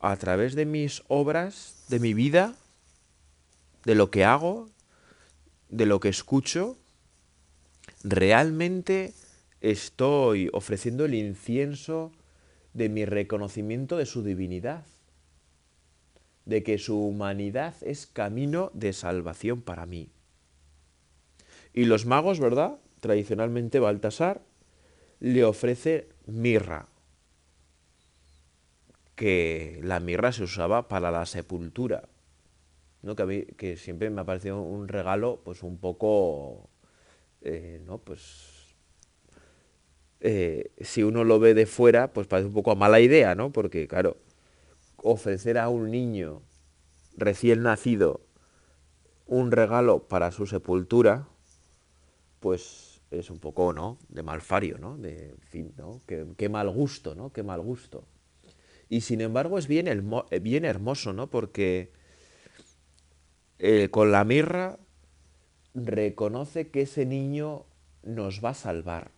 a 0.00 0.16
través 0.16 0.54
de 0.54 0.64
mis 0.64 1.02
obras, 1.08 1.84
de 1.88 2.00
mi 2.00 2.14
vida, 2.14 2.54
de 3.84 3.94
lo 3.94 4.10
que 4.10 4.24
hago, 4.24 4.68
de 5.68 5.86
lo 5.86 6.00
que 6.00 6.08
escucho, 6.08 6.76
realmente 8.02 9.12
estoy 9.60 10.50
ofreciendo 10.52 11.04
el 11.04 11.14
incienso 11.14 12.12
de 12.74 12.88
mi 12.88 13.04
reconocimiento 13.04 13.96
de 13.96 14.06
su 14.06 14.22
divinidad, 14.22 14.84
de 16.44 16.62
que 16.62 16.78
su 16.78 17.00
humanidad 17.00 17.74
es 17.82 18.06
camino 18.06 18.70
de 18.74 18.92
salvación 18.92 19.62
para 19.62 19.86
mí. 19.86 20.10
Y 21.74 21.84
los 21.84 22.06
magos, 22.06 22.40
¿verdad? 22.40 22.78
tradicionalmente 23.00 23.80
Baltasar 23.80 24.42
le 25.20 25.44
ofrece 25.44 26.08
mirra, 26.26 26.88
que 29.18 29.80
la 29.82 29.98
mirra 29.98 30.30
se 30.30 30.44
usaba 30.44 30.86
para 30.86 31.10
la 31.10 31.26
sepultura, 31.26 32.04
¿no? 33.02 33.16
que, 33.16 33.76
siempre 33.76 34.10
me 34.10 34.20
ha 34.20 34.24
parecido 34.24 34.62
un 34.62 34.86
regalo 34.86 35.40
pues 35.44 35.64
un 35.64 35.76
poco, 35.76 36.68
eh, 37.42 37.82
¿no? 37.84 37.98
pues 37.98 38.76
eh, 40.20 40.70
si 40.80 41.02
uno 41.02 41.24
lo 41.24 41.40
ve 41.40 41.54
de 41.54 41.66
fuera, 41.66 42.12
pues 42.12 42.28
parece 42.28 42.46
un 42.46 42.54
poco 42.54 42.70
a 42.70 42.76
mala 42.76 43.00
idea, 43.00 43.34
¿no? 43.34 43.50
Porque, 43.50 43.88
claro, 43.88 44.16
ofrecer 44.96 45.58
a 45.58 45.68
un 45.68 45.90
niño 45.90 46.42
recién 47.16 47.64
nacido 47.64 48.20
un 49.26 49.50
regalo 49.50 50.06
para 50.06 50.30
su 50.30 50.46
sepultura, 50.46 51.26
pues 52.38 53.00
es 53.10 53.30
un 53.30 53.40
poco, 53.40 53.72
¿no? 53.72 53.98
De 54.08 54.22
malfario, 54.22 54.78
¿no? 54.78 54.96
De, 54.96 55.34
fin, 55.48 55.72
¿no? 55.76 56.02
Qué, 56.06 56.48
mal 56.48 56.70
gusto, 56.70 57.16
¿no? 57.16 57.32
Qué 57.32 57.42
mal 57.42 57.60
gusto. 57.60 58.04
Y 58.88 59.02
sin 59.02 59.20
embargo 59.20 59.58
es 59.58 59.66
bien, 59.66 59.86
eh, 59.88 60.38
bien 60.38 60.64
hermoso, 60.64 61.12
¿no? 61.12 61.28
Porque 61.28 61.92
eh, 63.58 63.88
con 63.90 64.12
la 64.12 64.24
mirra 64.24 64.78
reconoce 65.74 66.70
que 66.70 66.82
ese 66.82 67.04
niño 67.04 67.66
nos 68.02 68.42
va 68.44 68.50
a 68.50 68.54
salvar, 68.54 69.10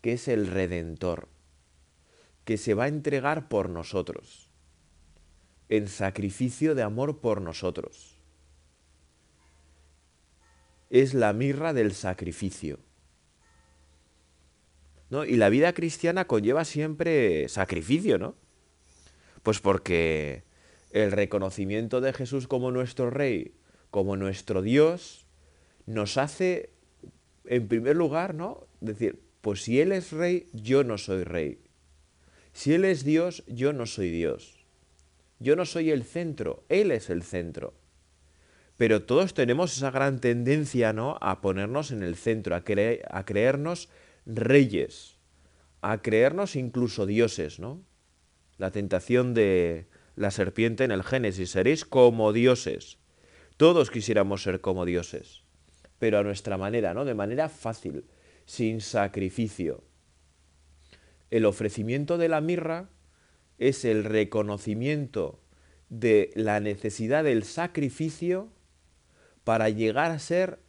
que 0.00 0.14
es 0.14 0.28
el 0.28 0.46
redentor, 0.46 1.28
que 2.44 2.56
se 2.56 2.74
va 2.74 2.84
a 2.84 2.88
entregar 2.88 3.48
por 3.48 3.68
nosotros, 3.68 4.50
en 5.68 5.86
sacrificio 5.86 6.74
de 6.74 6.82
amor 6.82 7.20
por 7.20 7.40
nosotros 7.40 8.20
es 10.90 11.14
la 11.14 11.32
mirra 11.32 11.72
del 11.72 11.94
sacrificio. 11.94 12.80
Y 15.10 15.36
la 15.36 15.48
vida 15.48 15.72
cristiana 15.72 16.26
conlleva 16.26 16.64
siempre 16.64 17.48
sacrificio, 17.48 18.16
¿no? 18.16 18.36
Pues 19.42 19.60
porque 19.60 20.44
el 20.90 21.10
reconocimiento 21.10 22.00
de 22.00 22.12
Jesús 22.12 22.46
como 22.46 22.70
nuestro 22.70 23.10
Rey, 23.10 23.54
como 23.90 24.16
nuestro 24.16 24.62
Dios, 24.62 25.26
nos 25.86 26.16
hace, 26.16 26.70
en 27.44 27.66
primer 27.66 27.96
lugar, 27.96 28.34
¿no? 28.34 28.68
Decir, 28.80 29.20
pues 29.40 29.62
si 29.62 29.80
Él 29.80 29.90
es 29.90 30.12
Rey, 30.12 30.48
yo 30.52 30.84
no 30.84 30.96
soy 30.96 31.24
Rey. 31.24 31.58
Si 32.52 32.74
Él 32.74 32.84
es 32.84 33.04
Dios, 33.04 33.42
yo 33.48 33.72
no 33.72 33.86
soy 33.86 34.10
Dios. 34.10 34.64
Yo 35.40 35.56
no 35.56 35.64
soy 35.64 35.90
el 35.90 36.04
centro, 36.04 36.64
Él 36.68 36.92
es 36.92 37.10
el 37.10 37.22
centro. 37.24 37.74
Pero 38.76 39.02
todos 39.02 39.34
tenemos 39.34 39.76
esa 39.76 39.90
gran 39.90 40.20
tendencia, 40.20 40.92
¿no? 40.92 41.18
A 41.20 41.40
ponernos 41.40 41.90
en 41.90 42.02
el 42.02 42.14
centro, 42.16 42.54
a, 42.54 42.58
a 42.58 43.24
creernos 43.24 43.88
reyes, 44.34 45.18
a 45.82 46.02
creernos 46.02 46.56
incluso 46.56 47.06
dioses, 47.06 47.58
¿no? 47.58 47.82
La 48.58 48.70
tentación 48.70 49.34
de 49.34 49.86
la 50.16 50.30
serpiente 50.30 50.84
en 50.84 50.90
el 50.90 51.02
Génesis, 51.02 51.50
seréis 51.50 51.84
como 51.84 52.32
dioses. 52.32 52.98
Todos 53.56 53.90
quisiéramos 53.90 54.42
ser 54.42 54.60
como 54.60 54.84
dioses, 54.84 55.42
pero 55.98 56.18
a 56.18 56.22
nuestra 56.22 56.58
manera, 56.58 56.94
¿no? 56.94 57.04
De 57.04 57.14
manera 57.14 57.48
fácil, 57.48 58.04
sin 58.44 58.80
sacrificio. 58.80 59.84
El 61.30 61.44
ofrecimiento 61.44 62.18
de 62.18 62.28
la 62.28 62.40
mirra 62.40 62.90
es 63.58 63.84
el 63.84 64.04
reconocimiento 64.04 65.40
de 65.88 66.30
la 66.34 66.60
necesidad 66.60 67.24
del 67.24 67.44
sacrificio 67.44 68.48
para 69.44 69.68
llegar 69.68 70.10
a 70.10 70.18
ser 70.18 70.60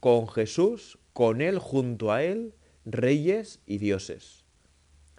con 0.00 0.28
Jesús, 0.28 0.98
con 1.12 1.40
Él, 1.40 1.58
junto 1.58 2.12
a 2.12 2.22
Él, 2.22 2.54
reyes 2.90 3.60
y 3.66 3.78
dioses. 3.78 4.44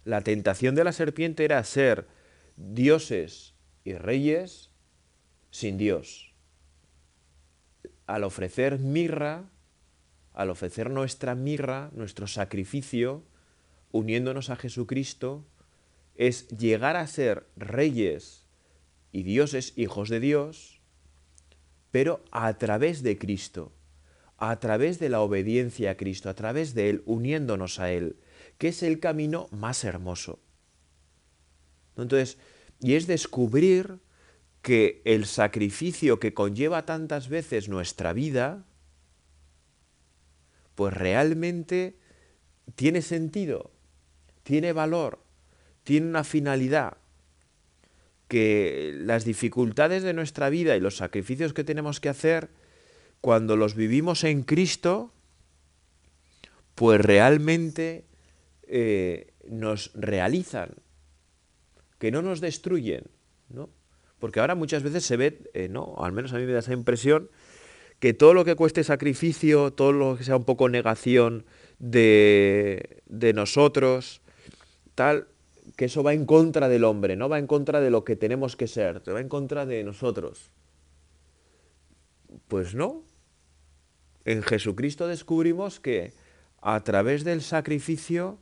La 0.03 0.21
tentación 0.21 0.75
de 0.75 0.83
la 0.83 0.91
serpiente 0.91 1.45
era 1.45 1.63
ser 1.63 2.07
dioses 2.55 3.53
y 3.83 3.93
reyes 3.93 4.71
sin 5.51 5.77
Dios. 5.77 6.33
Al 8.05 8.23
ofrecer 8.23 8.79
mirra, 8.79 9.49
al 10.33 10.49
ofrecer 10.49 10.89
nuestra 10.89 11.35
mirra, 11.35 11.91
nuestro 11.93 12.27
sacrificio, 12.27 13.23
uniéndonos 13.91 14.49
a 14.49 14.55
Jesucristo, 14.55 15.45
es 16.15 16.47
llegar 16.49 16.95
a 16.95 17.07
ser 17.07 17.47
reyes 17.55 18.47
y 19.11 19.23
dioses, 19.23 19.73
hijos 19.75 20.09
de 20.09 20.19
Dios, 20.19 20.81
pero 21.91 22.23
a 22.31 22.53
través 22.57 23.03
de 23.03 23.17
Cristo, 23.17 23.71
a 24.39 24.59
través 24.59 24.99
de 24.99 25.09
la 25.09 25.21
obediencia 25.21 25.91
a 25.91 25.97
Cristo, 25.97 26.29
a 26.29 26.33
través 26.33 26.73
de 26.73 26.89
Él, 26.89 27.03
uniéndonos 27.05 27.79
a 27.79 27.91
Él, 27.91 28.17
que 28.57 28.69
es 28.69 28.83
el 28.83 28.99
camino 28.99 29.47
más 29.51 29.83
hermoso. 29.83 30.39
Entonces, 31.97 32.37
y 32.79 32.93
es 32.93 33.07
descubrir 33.07 33.99
que 34.61 35.01
el 35.05 35.25
sacrificio 35.25 36.19
que 36.19 36.33
conlleva 36.33 36.85
tantas 36.85 37.29
veces 37.29 37.69
nuestra 37.69 38.13
vida, 38.13 38.65
pues 40.75 40.93
realmente 40.93 41.97
tiene 42.75 43.01
sentido, 43.01 43.71
tiene 44.43 44.73
valor, 44.73 45.19
tiene 45.83 46.07
una 46.07 46.23
finalidad, 46.23 46.97
que 48.29 48.93
las 48.95 49.25
dificultades 49.25 50.03
de 50.03 50.13
nuestra 50.13 50.49
vida 50.49 50.77
y 50.77 50.79
los 50.79 50.97
sacrificios 50.97 51.51
que 51.51 51.63
tenemos 51.63 51.99
que 51.99 52.09
hacer 52.09 52.49
cuando 53.21 53.55
los 53.55 53.75
vivimos 53.75 54.23
en 54.23 54.43
Cristo, 54.43 55.11
pues 56.75 57.01
realmente 57.01 58.05
eh, 58.63 59.33
nos 59.49 59.91
realizan, 59.93 60.69
que 61.97 62.11
no 62.11 62.21
nos 62.21 62.39
destruyen, 62.39 63.03
¿no? 63.49 63.69
Porque 64.19 64.39
ahora 64.39 64.55
muchas 64.55 64.83
veces 64.83 65.05
se 65.05 65.17
ve, 65.17 65.49
eh, 65.53 65.67
¿no? 65.69 65.95
Al 65.97 66.11
menos 66.11 66.33
a 66.33 66.37
mí 66.37 66.45
me 66.45 66.53
da 66.53 66.59
esa 66.59 66.73
impresión, 66.73 67.29
que 67.99 68.13
todo 68.13 68.33
lo 68.33 68.45
que 68.45 68.55
cueste 68.55 68.83
sacrificio, 68.83 69.73
todo 69.73 69.91
lo 69.91 70.17
que 70.17 70.23
sea 70.23 70.37
un 70.37 70.45
poco 70.45 70.69
negación 70.69 71.45
de, 71.79 73.01
de 73.07 73.33
nosotros, 73.33 74.21
tal, 74.95 75.27
que 75.75 75.85
eso 75.85 76.03
va 76.03 76.13
en 76.13 76.25
contra 76.25 76.69
del 76.69 76.83
hombre, 76.83 77.15
no 77.15 77.29
va 77.29 77.39
en 77.39 77.47
contra 77.47 77.81
de 77.81 77.89
lo 77.89 78.03
que 78.03 78.15
tenemos 78.15 78.55
que 78.55 78.67
ser, 78.67 79.01
va 79.09 79.19
en 79.19 79.29
contra 79.29 79.65
de 79.65 79.83
nosotros. 79.83 80.51
Pues 82.47 82.75
no. 82.75 83.03
En 84.25 84.43
Jesucristo 84.43 85.07
descubrimos 85.07 85.79
que 85.79 86.13
a 86.61 86.83
través 86.83 87.23
del 87.23 87.41
sacrificio 87.41 88.37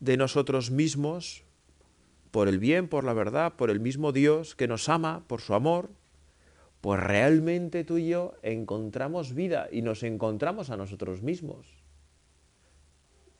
de 0.00 0.16
nosotros 0.16 0.70
mismos, 0.70 1.44
por 2.30 2.48
el 2.48 2.58
bien, 2.58 2.88
por 2.88 3.04
la 3.04 3.12
verdad, 3.12 3.54
por 3.56 3.70
el 3.70 3.80
mismo 3.80 4.12
Dios 4.12 4.54
que 4.54 4.68
nos 4.68 4.88
ama, 4.88 5.24
por 5.26 5.40
su 5.40 5.54
amor, 5.54 5.90
pues 6.80 7.00
realmente 7.00 7.84
tú 7.84 7.98
y 7.98 8.08
yo 8.08 8.34
encontramos 8.42 9.34
vida 9.34 9.68
y 9.72 9.82
nos 9.82 10.02
encontramos 10.02 10.70
a 10.70 10.76
nosotros 10.76 11.22
mismos. 11.22 11.66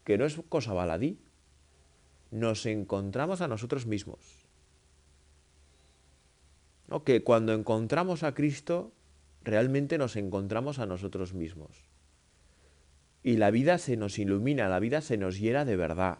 Que 0.05 0.19
no 0.19 0.25
es 0.25 0.41
cosa 0.49 0.73
baladí 0.73 1.19
nos 2.31 2.67
encontramos 2.67 3.41
a 3.41 3.49
nosotros 3.49 3.87
mismos. 3.87 4.47
Que 7.05 7.23
cuando 7.23 7.53
encontramos 7.53 8.23
a 8.23 8.35
Cristo, 8.35 8.93
realmente 9.49 9.99
nos 9.99 10.17
encontramos 10.17 10.79
a 10.79 10.87
nosotros 10.87 11.35
mismos. 11.35 11.89
Y 13.23 13.37
la 13.37 13.51
vida 13.51 13.79
se 13.79 13.97
nos 13.97 14.19
ilumina, 14.19 14.69
la 14.69 14.79
vida 14.79 15.01
se 15.01 15.17
nos 15.17 15.39
llena 15.39 15.65
de 15.65 15.77
verdad. 15.77 16.19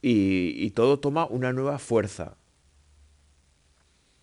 Y, 0.00 0.54
y 0.56 0.70
todo 0.70 1.00
toma 1.00 1.26
una 1.26 1.52
nueva 1.52 1.78
fuerza. 1.78 2.36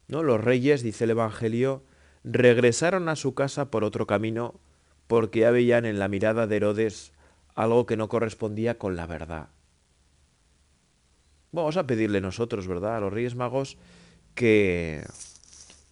¿No? 0.08 0.24
Los 0.24 0.44
reyes, 0.44 0.82
dice 0.82 1.04
el 1.04 1.12
Evangelio, 1.12 1.84
regresaron 2.24 3.10
a 3.10 3.16
su 3.16 3.36
casa 3.36 3.70
por 3.70 3.84
otro 3.84 4.08
camino 4.08 4.60
porque 5.08 5.42
ya 5.42 5.52
veían 5.52 5.86
en 5.86 6.00
la 6.00 6.08
mirada 6.08 6.48
de 6.48 6.56
Herodes 6.56 7.12
algo 7.54 7.86
que 7.86 7.98
no 7.98 8.10
correspondía 8.10 8.78
con 8.78 8.96
la 8.96 9.08
verdad. 9.08 9.50
Vamos 11.52 11.78
a 11.78 11.88
pedirle 11.88 12.22
nosotros, 12.22 12.68
¿verdad? 12.68 12.98
A 12.98 13.00
los 13.00 13.14
Reyes 13.14 13.36
Magos 13.36 13.78
que, 14.34 15.04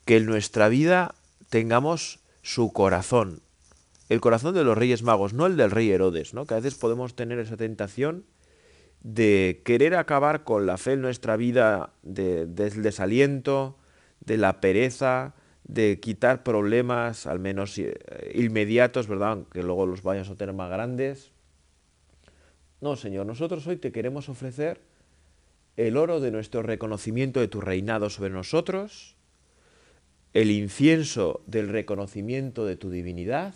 que 0.06 0.18
en 0.18 0.26
nuestra 0.26 0.68
vida 0.68 1.16
tengamos 1.54 2.20
su 2.42 2.74
corazón. 2.74 3.44
El 4.10 4.22
corazón 4.22 4.56
de 4.56 4.64
los 4.64 4.76
Reyes 4.76 5.04
Magos, 5.04 5.36
no 5.36 5.46
el 5.46 5.56
del 5.56 5.70
Rey 5.70 5.92
Herodes, 5.92 6.34
¿no? 6.34 6.48
Que 6.48 6.56
a 6.56 6.58
veces 6.58 6.74
podemos 6.74 7.16
tener 7.16 7.38
esa 7.38 7.58
tentación 7.58 8.26
de 9.02 9.62
querer 9.64 9.94
acabar 9.94 10.46
con 10.46 10.66
la 10.66 10.80
fe 10.80 10.94
en 10.94 11.02
nuestra 11.02 11.38
vida, 11.38 11.94
de, 12.02 12.48
del 12.48 12.82
desaliento, 12.82 13.78
de 14.20 14.38
la 14.38 14.62
pereza, 14.62 15.36
de 15.64 16.00
quitar 16.00 16.42
problemas, 16.42 17.28
al 17.28 17.38
menos 17.38 17.78
eh, 17.78 18.00
inmediatos, 18.34 19.06
¿verdad? 19.06 19.44
Que 19.54 19.62
luego 19.62 19.86
los 19.86 20.02
vayas 20.02 20.32
a 20.32 20.36
tener 20.36 20.56
más 20.56 20.72
grandes. 20.72 21.34
No, 22.82 22.96
Señor, 22.96 23.28
nosotros 23.28 23.68
hoy 23.68 23.78
te 23.78 23.92
queremos 23.92 24.28
ofrecer 24.28 24.82
el 25.78 25.98
oro 25.98 26.20
de 26.20 26.32
nuestro 26.32 26.64
reconocimiento 26.64 27.40
de 27.40 27.48
tu 27.48 27.62
reinado 27.62 28.10
sobre 28.10 28.32
nosotros, 28.32 29.13
el 30.34 30.52
incienso 30.52 31.42
del 31.46 31.70
reconocimiento 31.70 32.66
de 32.66 32.76
tu 32.76 32.90
divinidad, 32.90 33.54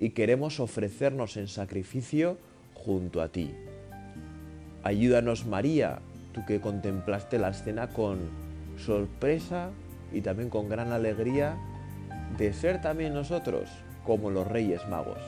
y 0.00 0.10
queremos 0.10 0.60
ofrecernos 0.60 1.36
en 1.36 1.46
sacrificio 1.46 2.38
junto 2.74 3.20
a 3.20 3.28
ti. 3.28 3.50
Ayúdanos 4.82 5.46
María, 5.46 6.00
tú 6.32 6.44
que 6.46 6.60
contemplaste 6.60 7.38
la 7.38 7.50
escena 7.50 7.88
con 7.88 8.18
sorpresa 8.78 9.70
y 10.12 10.22
también 10.22 10.48
con 10.48 10.68
gran 10.68 10.90
alegría 10.90 11.56
de 12.38 12.52
ser 12.54 12.80
también 12.80 13.12
nosotros 13.12 13.68
como 14.04 14.30
los 14.30 14.48
reyes 14.48 14.80
magos. 14.88 15.18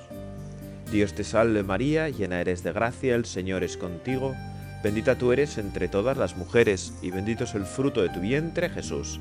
Dios 0.90 1.14
te 1.14 1.24
salve 1.24 1.62
María, 1.62 2.08
llena 2.08 2.40
eres 2.40 2.62
de 2.62 2.72
gracia, 2.72 3.14
el 3.14 3.26
Señor 3.26 3.62
es 3.62 3.76
contigo 3.76 4.34
Bendita 4.82 5.14
tú 5.14 5.30
eres 5.30 5.58
entre 5.58 5.86
todas 5.86 6.16
las 6.16 6.36
mujeres, 6.36 6.92
y 7.02 7.12
bendito 7.12 7.44
es 7.44 7.54
el 7.54 7.64
fruto 7.64 8.02
de 8.02 8.08
tu 8.08 8.18
vientre, 8.18 8.68
Jesús. 8.68 9.20